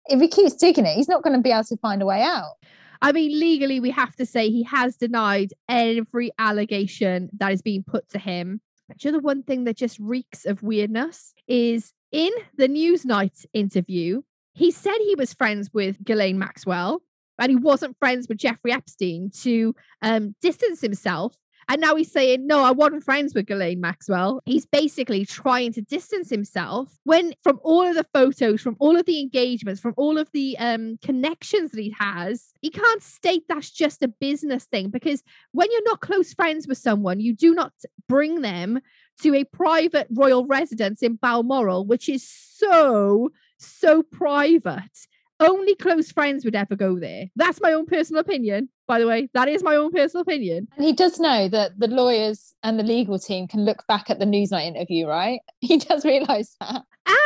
if 0.06 0.20
he 0.20 0.28
keeps 0.28 0.54
digging 0.54 0.86
it, 0.86 0.94
he's 0.94 1.08
not 1.08 1.22
going 1.22 1.36
to 1.36 1.42
be 1.42 1.52
able 1.52 1.64
to 1.64 1.76
find 1.76 2.02
a 2.02 2.06
way 2.06 2.22
out. 2.22 2.54
I 3.00 3.12
mean, 3.12 3.38
legally, 3.38 3.80
we 3.80 3.90
have 3.90 4.14
to 4.16 4.26
say 4.26 4.48
he 4.48 4.62
has 4.64 4.96
denied 4.96 5.52
every 5.68 6.30
allegation 6.38 7.30
that 7.38 7.52
is 7.52 7.60
being 7.60 7.82
put 7.82 8.08
to 8.10 8.18
him. 8.18 8.60
But 8.88 9.02
you 9.04 9.10
know, 9.10 9.18
the 9.18 9.24
one 9.24 9.42
thing 9.42 9.64
that 9.64 9.76
just 9.76 9.98
reeks 9.98 10.44
of 10.44 10.62
weirdness 10.62 11.34
is 11.48 11.92
in 12.12 12.30
the 12.56 12.68
Newsnight 12.68 13.44
interview, 13.52 14.22
he 14.54 14.70
said 14.70 14.94
he 14.98 15.16
was 15.16 15.34
friends 15.34 15.70
with 15.72 16.02
Ghislaine 16.04 16.38
Maxwell 16.38 17.02
and 17.38 17.50
he 17.50 17.56
wasn't 17.56 17.98
friends 17.98 18.28
with 18.28 18.38
Jeffrey 18.38 18.72
Epstein 18.72 19.30
to 19.40 19.74
um, 20.02 20.36
distance 20.40 20.80
himself 20.80 21.34
and 21.68 21.80
now 21.80 21.94
he's 21.96 22.10
saying, 22.10 22.46
no, 22.46 22.62
I 22.62 22.70
wasn't 22.70 23.04
friends 23.04 23.34
with 23.34 23.46
Ghislaine 23.46 23.80
Maxwell. 23.80 24.42
He's 24.44 24.66
basically 24.66 25.24
trying 25.24 25.72
to 25.74 25.82
distance 25.82 26.30
himself 26.30 26.98
when 27.04 27.34
from 27.42 27.60
all 27.62 27.86
of 27.86 27.94
the 27.94 28.06
photos, 28.12 28.60
from 28.60 28.76
all 28.78 28.96
of 28.96 29.06
the 29.06 29.20
engagements, 29.20 29.80
from 29.80 29.94
all 29.96 30.18
of 30.18 30.30
the 30.32 30.56
um, 30.58 30.98
connections 31.02 31.70
that 31.72 31.80
he 31.80 31.94
has, 31.98 32.52
he 32.60 32.70
can't 32.70 33.02
state 33.02 33.44
that's 33.48 33.70
just 33.70 34.02
a 34.02 34.08
business 34.08 34.64
thing 34.64 34.90
because 34.90 35.22
when 35.52 35.68
you're 35.70 35.84
not 35.84 36.00
close 36.00 36.32
friends 36.34 36.66
with 36.66 36.78
someone, 36.78 37.20
you 37.20 37.34
do 37.34 37.54
not 37.54 37.72
bring 38.08 38.42
them 38.42 38.80
to 39.22 39.34
a 39.34 39.44
private 39.44 40.08
royal 40.10 40.46
residence 40.46 41.02
in 41.02 41.16
Balmoral, 41.16 41.86
which 41.86 42.08
is 42.08 42.26
so, 42.28 43.30
so 43.58 44.02
private 44.02 45.06
only 45.42 45.74
close 45.74 46.10
friends 46.10 46.44
would 46.44 46.54
ever 46.54 46.76
go 46.76 46.98
there. 46.98 47.26
That's 47.36 47.60
my 47.60 47.72
own 47.72 47.86
personal 47.86 48.20
opinion, 48.20 48.68
by 48.86 48.98
the 48.98 49.06
way. 49.06 49.28
That 49.34 49.48
is 49.48 49.62
my 49.62 49.76
own 49.76 49.92
personal 49.92 50.22
opinion. 50.22 50.68
And 50.76 50.84
he 50.84 50.92
does 50.92 51.18
know 51.20 51.48
that 51.48 51.78
the 51.78 51.88
lawyers 51.88 52.54
and 52.62 52.78
the 52.78 52.84
legal 52.84 53.18
team 53.18 53.48
can 53.48 53.64
look 53.64 53.86
back 53.86 54.10
at 54.10 54.18
the 54.18 54.24
Newsnight 54.24 54.66
interview, 54.66 55.06
right? 55.06 55.40
He 55.60 55.78
does 55.78 56.04
realise 56.04 56.56
that. 56.60 56.82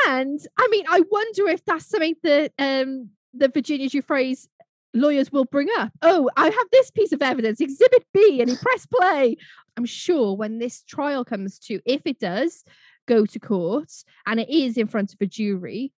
And 0.08 0.40
I 0.58 0.68
mean, 0.70 0.84
I 0.88 1.02
wonder 1.10 1.48
if 1.48 1.64
that's 1.64 1.86
something 1.86 2.14
that 2.22 2.52
um 2.58 3.10
the 3.32 3.48
Virginia 3.48 3.88
Giuffre's 3.88 4.48
lawyers 4.94 5.30
will 5.30 5.44
bring 5.44 5.68
up. 5.78 5.92
Oh, 6.02 6.30
I 6.36 6.44
have 6.44 6.66
this 6.72 6.90
piece 6.90 7.12
of 7.12 7.22
evidence, 7.22 7.60
exhibit 7.60 8.04
B, 8.12 8.40
and 8.40 8.50
he 8.50 8.56
press 8.56 8.86
play. 8.86 9.36
I'm 9.76 9.84
sure 9.84 10.34
when 10.34 10.58
this 10.58 10.82
trial 10.82 11.24
comes 11.24 11.58
to, 11.60 11.80
if 11.84 12.02
it 12.06 12.18
does 12.18 12.64
go 13.06 13.26
to 13.26 13.38
court 13.38 13.92
and 14.26 14.40
it 14.40 14.48
is 14.48 14.76
in 14.76 14.86
front 14.86 15.12
of 15.12 15.20
a 15.20 15.26
jury, 15.26 15.92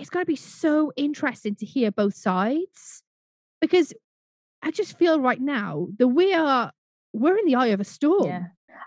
it's 0.00 0.10
going 0.10 0.24
to 0.24 0.30
be 0.30 0.36
so 0.36 0.92
interesting 0.96 1.54
to 1.56 1.66
hear 1.66 1.90
both 1.90 2.14
sides 2.14 3.02
because 3.60 3.92
I 4.62 4.70
just 4.70 4.98
feel 4.98 5.20
right 5.20 5.40
now 5.40 5.88
that 5.98 6.08
we 6.08 6.32
are 6.34 6.72
we're 7.12 7.36
in 7.36 7.46
the 7.46 7.56
eye 7.56 7.68
of 7.68 7.80
a 7.80 7.84
storm. 7.84 8.26
Yeah. 8.26 8.42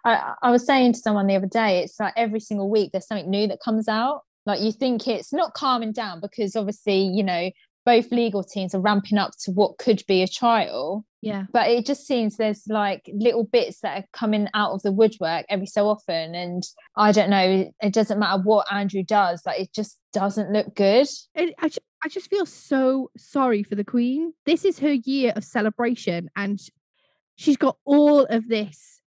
I, 0.06 0.34
I 0.42 0.52
was 0.52 0.66
saying 0.66 0.94
to 0.94 1.00
someone 1.00 1.28
the 1.28 1.36
other 1.36 1.48
day, 1.48 1.80
it's 1.80 2.00
like 2.00 2.14
every 2.16 2.40
single 2.40 2.70
week 2.70 2.92
there's 2.92 3.08
something 3.08 3.30
new 3.30 3.48
that 3.48 3.60
comes 3.64 3.88
out. 3.88 4.22
Like 4.46 4.62
you 4.62 4.72
think 4.72 5.08
it's 5.08 5.32
not 5.32 5.54
calming 5.54 5.92
down 5.92 6.20
because 6.20 6.56
obviously, 6.56 7.04
you 7.04 7.24
know, 7.24 7.52
both 7.86 8.12
legal 8.12 8.44
teams 8.44 8.74
are 8.74 8.82
ramping 8.82 9.18
up 9.18 9.32
to 9.44 9.52
what 9.52 9.78
could 9.78 10.04
be 10.08 10.24
a 10.24 10.28
trial. 10.28 11.06
Yeah. 11.24 11.46
But 11.52 11.70
it 11.70 11.86
just 11.86 12.06
seems 12.06 12.38
there's 12.38 12.64
like 12.68 13.10
little 13.14 13.46
bits 13.46 13.80
that 13.82 13.98
are 13.98 14.08
coming 14.14 14.48
out 14.54 14.72
of 14.72 14.82
the 14.82 14.92
woodwork 14.92 15.46
every 15.50 15.66
so 15.66 15.88
often. 15.88 16.36
And 16.36 16.64
I 16.96 17.12
don't 17.12 17.30
know, 17.30 17.72
it 17.82 17.94
doesn't 17.94 18.20
matter 18.20 18.42
what 18.42 18.72
Andrew 18.72 19.04
does, 19.04 19.42
like 19.46 19.62
it 19.62 19.74
just 19.74 20.00
doesn't 20.12 20.52
look 20.52 20.76
good. 20.76 21.08
It, 21.36 21.56
I, 21.60 21.68
just, 21.68 21.80
I 22.04 22.10
just 22.10 22.30
feel 22.30 22.46
so 22.46 23.10
sorry 23.18 23.64
for 23.64 23.76
the 23.76 23.84
Queen. 23.84 24.34
This 24.46 24.66
is 24.66 24.80
her 24.80 24.94
year 24.94 25.34
of 25.36 25.44
celebration, 25.44 26.30
and 26.36 26.60
she's 27.36 27.58
got 27.58 27.78
all 27.86 28.26
of 28.26 28.48
this, 28.48 29.02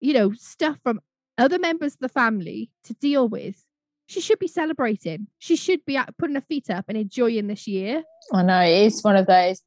you 0.00 0.12
know, 0.14 0.32
stuff 0.32 0.78
from 0.82 1.00
other 1.38 1.58
members 1.58 1.94
of 1.94 2.00
the 2.00 2.08
family 2.08 2.70
to 2.84 2.94
deal 2.94 3.28
with 3.28 3.64
she 4.12 4.20
should 4.20 4.38
be 4.38 4.48
celebrating. 4.48 5.28
She 5.38 5.56
should 5.56 5.84
be 5.86 5.98
putting 6.18 6.34
her 6.34 6.42
feet 6.42 6.68
up 6.68 6.84
and 6.88 6.98
enjoying 6.98 7.46
this 7.46 7.66
year. 7.66 8.02
I 8.32 8.42
know 8.42 8.60
it 8.60 8.86
is 8.86 9.02
one 9.02 9.16
of 9.16 9.26
those. 9.26 9.62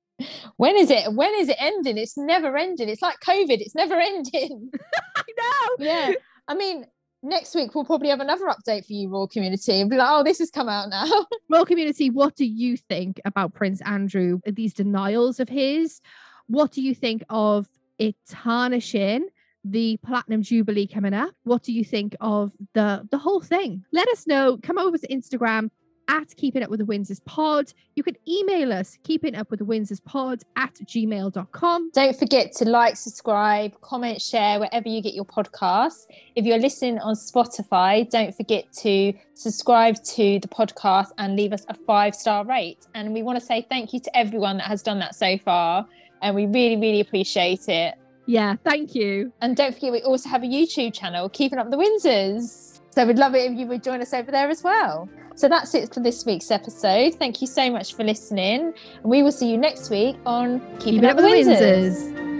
When 0.58 0.78
is 0.78 0.90
it? 0.90 1.14
When 1.14 1.34
is 1.36 1.50
it 1.50 1.58
ending? 1.60 1.98
It's 1.98 2.18
never 2.18 2.56
ending. 2.56 2.90
It's 2.90 3.02
like 3.02 3.20
COVID. 3.20 3.60
It's 3.60 3.76
never 3.76 3.96
ending. 4.00 4.72
I 5.16 5.24
know. 5.38 5.86
Yeah. 5.86 6.12
I 6.48 6.56
mean, 6.56 6.86
next 7.22 7.56
week 7.56 7.74
we'll 7.76 7.86
probably 7.86 8.10
have 8.10 8.22
another 8.22 8.46
update 8.46 8.86
for 8.86 8.94
you, 8.94 9.10
Royal 9.10 9.28
Community, 9.28 9.82
and 9.82 9.90
be 9.90 9.98
like, 9.98 10.08
"Oh, 10.10 10.24
this 10.24 10.40
has 10.40 10.52
come 10.52 10.70
out 10.70 10.90
now." 10.90 11.06
Royal 11.50 11.66
Community, 11.66 12.10
what 12.10 12.36
do 12.36 12.46
you 12.46 12.78
think 12.78 13.20
about 13.26 13.54
Prince 13.54 13.82
Andrew? 13.82 14.40
These 14.46 14.74
denials 14.74 15.40
of 15.40 15.50
his. 15.50 16.02
What 16.48 16.72
do 16.72 16.82
you 16.82 16.94
think 16.94 17.24
of 17.30 17.68
it 17.98 18.16
tarnishing 18.30 19.28
the 19.64 19.98
platinum 20.06 20.44
jubilee 20.44 20.86
coming 20.86 21.14
up 21.14 21.34
what 21.44 21.64
do 21.64 21.74
you 21.74 21.84
think 21.84 22.16
of 22.22 22.52
the 22.76 23.08
the 23.10 23.18
whole 23.18 23.42
thing 23.42 23.84
let 23.92 24.08
us 24.10 24.28
know 24.28 24.60
come 24.62 24.78
over 24.78 24.96
to 24.96 25.08
instagram 25.08 25.72
at 26.08 26.36
keeping 26.36 26.64
up 26.64 26.70
with 26.70 26.80
the 26.80 26.86
windsors 26.86 27.24
pod 27.26 27.72
you 27.96 28.04
can 28.04 28.16
email 28.28 28.72
us 28.72 28.98
keeping 29.04 29.36
up 29.36 29.50
with 29.50 29.60
the 29.60 29.66
windsors 29.66 30.04
pod 30.04 30.44
at 30.56 30.74
gmail.com 30.86 31.92
don't 31.94 32.18
forget 32.18 32.52
to 32.52 32.66
like 32.66 32.96
subscribe 32.96 33.80
comment 33.82 34.22
share 34.22 34.60
wherever 34.60 34.88
you 34.88 35.02
get 35.02 35.14
your 35.14 35.26
podcasts 35.26 36.06
if 36.36 36.46
you're 36.46 36.60
listening 36.60 37.00
on 37.00 37.16
spotify 37.16 38.10
don't 38.10 38.36
forget 38.36 38.72
to 38.72 39.14
subscribe 39.34 39.96
to 40.04 40.40
the 40.40 40.48
podcast 40.48 41.10
and 41.18 41.36
leave 41.36 41.54
us 41.54 41.66
a 41.70 41.74
five 41.74 42.16
star 42.16 42.46
rate 42.46 42.86
and 42.94 43.14
we 43.14 43.24
want 43.24 43.40
to 43.40 43.46
say 43.46 43.66
thank 43.70 43.94
you 43.94 44.00
to 44.00 44.16
everyone 44.18 44.58
that 44.58 44.68
has 44.68 44.82
done 44.82 45.00
that 45.00 45.16
so 45.16 45.38
far 45.40 45.86
and 46.22 46.36
we 46.36 46.46
really 46.46 46.78
really 46.78 47.00
appreciate 47.00 47.68
it 47.68 47.96
yeah, 48.28 48.56
thank 48.64 48.96
you. 48.96 49.32
And 49.42 49.56
don't 49.56 49.74
forget, 49.74 49.92
we 49.92 50.02
also 50.02 50.30
have 50.30 50.44
a 50.44 50.48
YouTube 50.48 50.94
channel, 50.94 51.30
Keeping 51.30 51.60
Up 51.60 51.70
the 51.70 51.78
Windsors. 51.78 52.82
So 52.92 53.06
we'd 53.06 53.18
love 53.18 53.36
it 53.36 53.52
if 53.52 53.58
you 53.58 53.68
would 53.68 53.84
join 53.84 54.02
us 54.02 54.14
over 54.14 54.32
there 54.32 54.50
as 54.50 54.64
well. 54.64 55.10
So 55.36 55.50
that's 55.50 55.76
it 55.76 55.94
for 55.94 56.00
this 56.00 56.26
week's 56.26 56.50
episode. 56.50 57.16
Thank 57.16 57.42
you 57.42 57.48
so 57.48 57.70
much 57.70 57.94
for 57.94 58.04
listening. 58.04 58.74
And 59.02 59.04
we 59.04 59.22
will 59.22 59.34
see 59.34 59.52
you 59.52 59.58
next 59.58 59.90
week 59.90 60.16
on 60.26 60.60
Keeping, 60.80 60.80
Keeping 60.80 61.06
Up, 61.06 61.18
Up, 61.18 61.24
the 61.24 61.24
Windsors. 61.24 62.14
Windsors. 62.14 62.35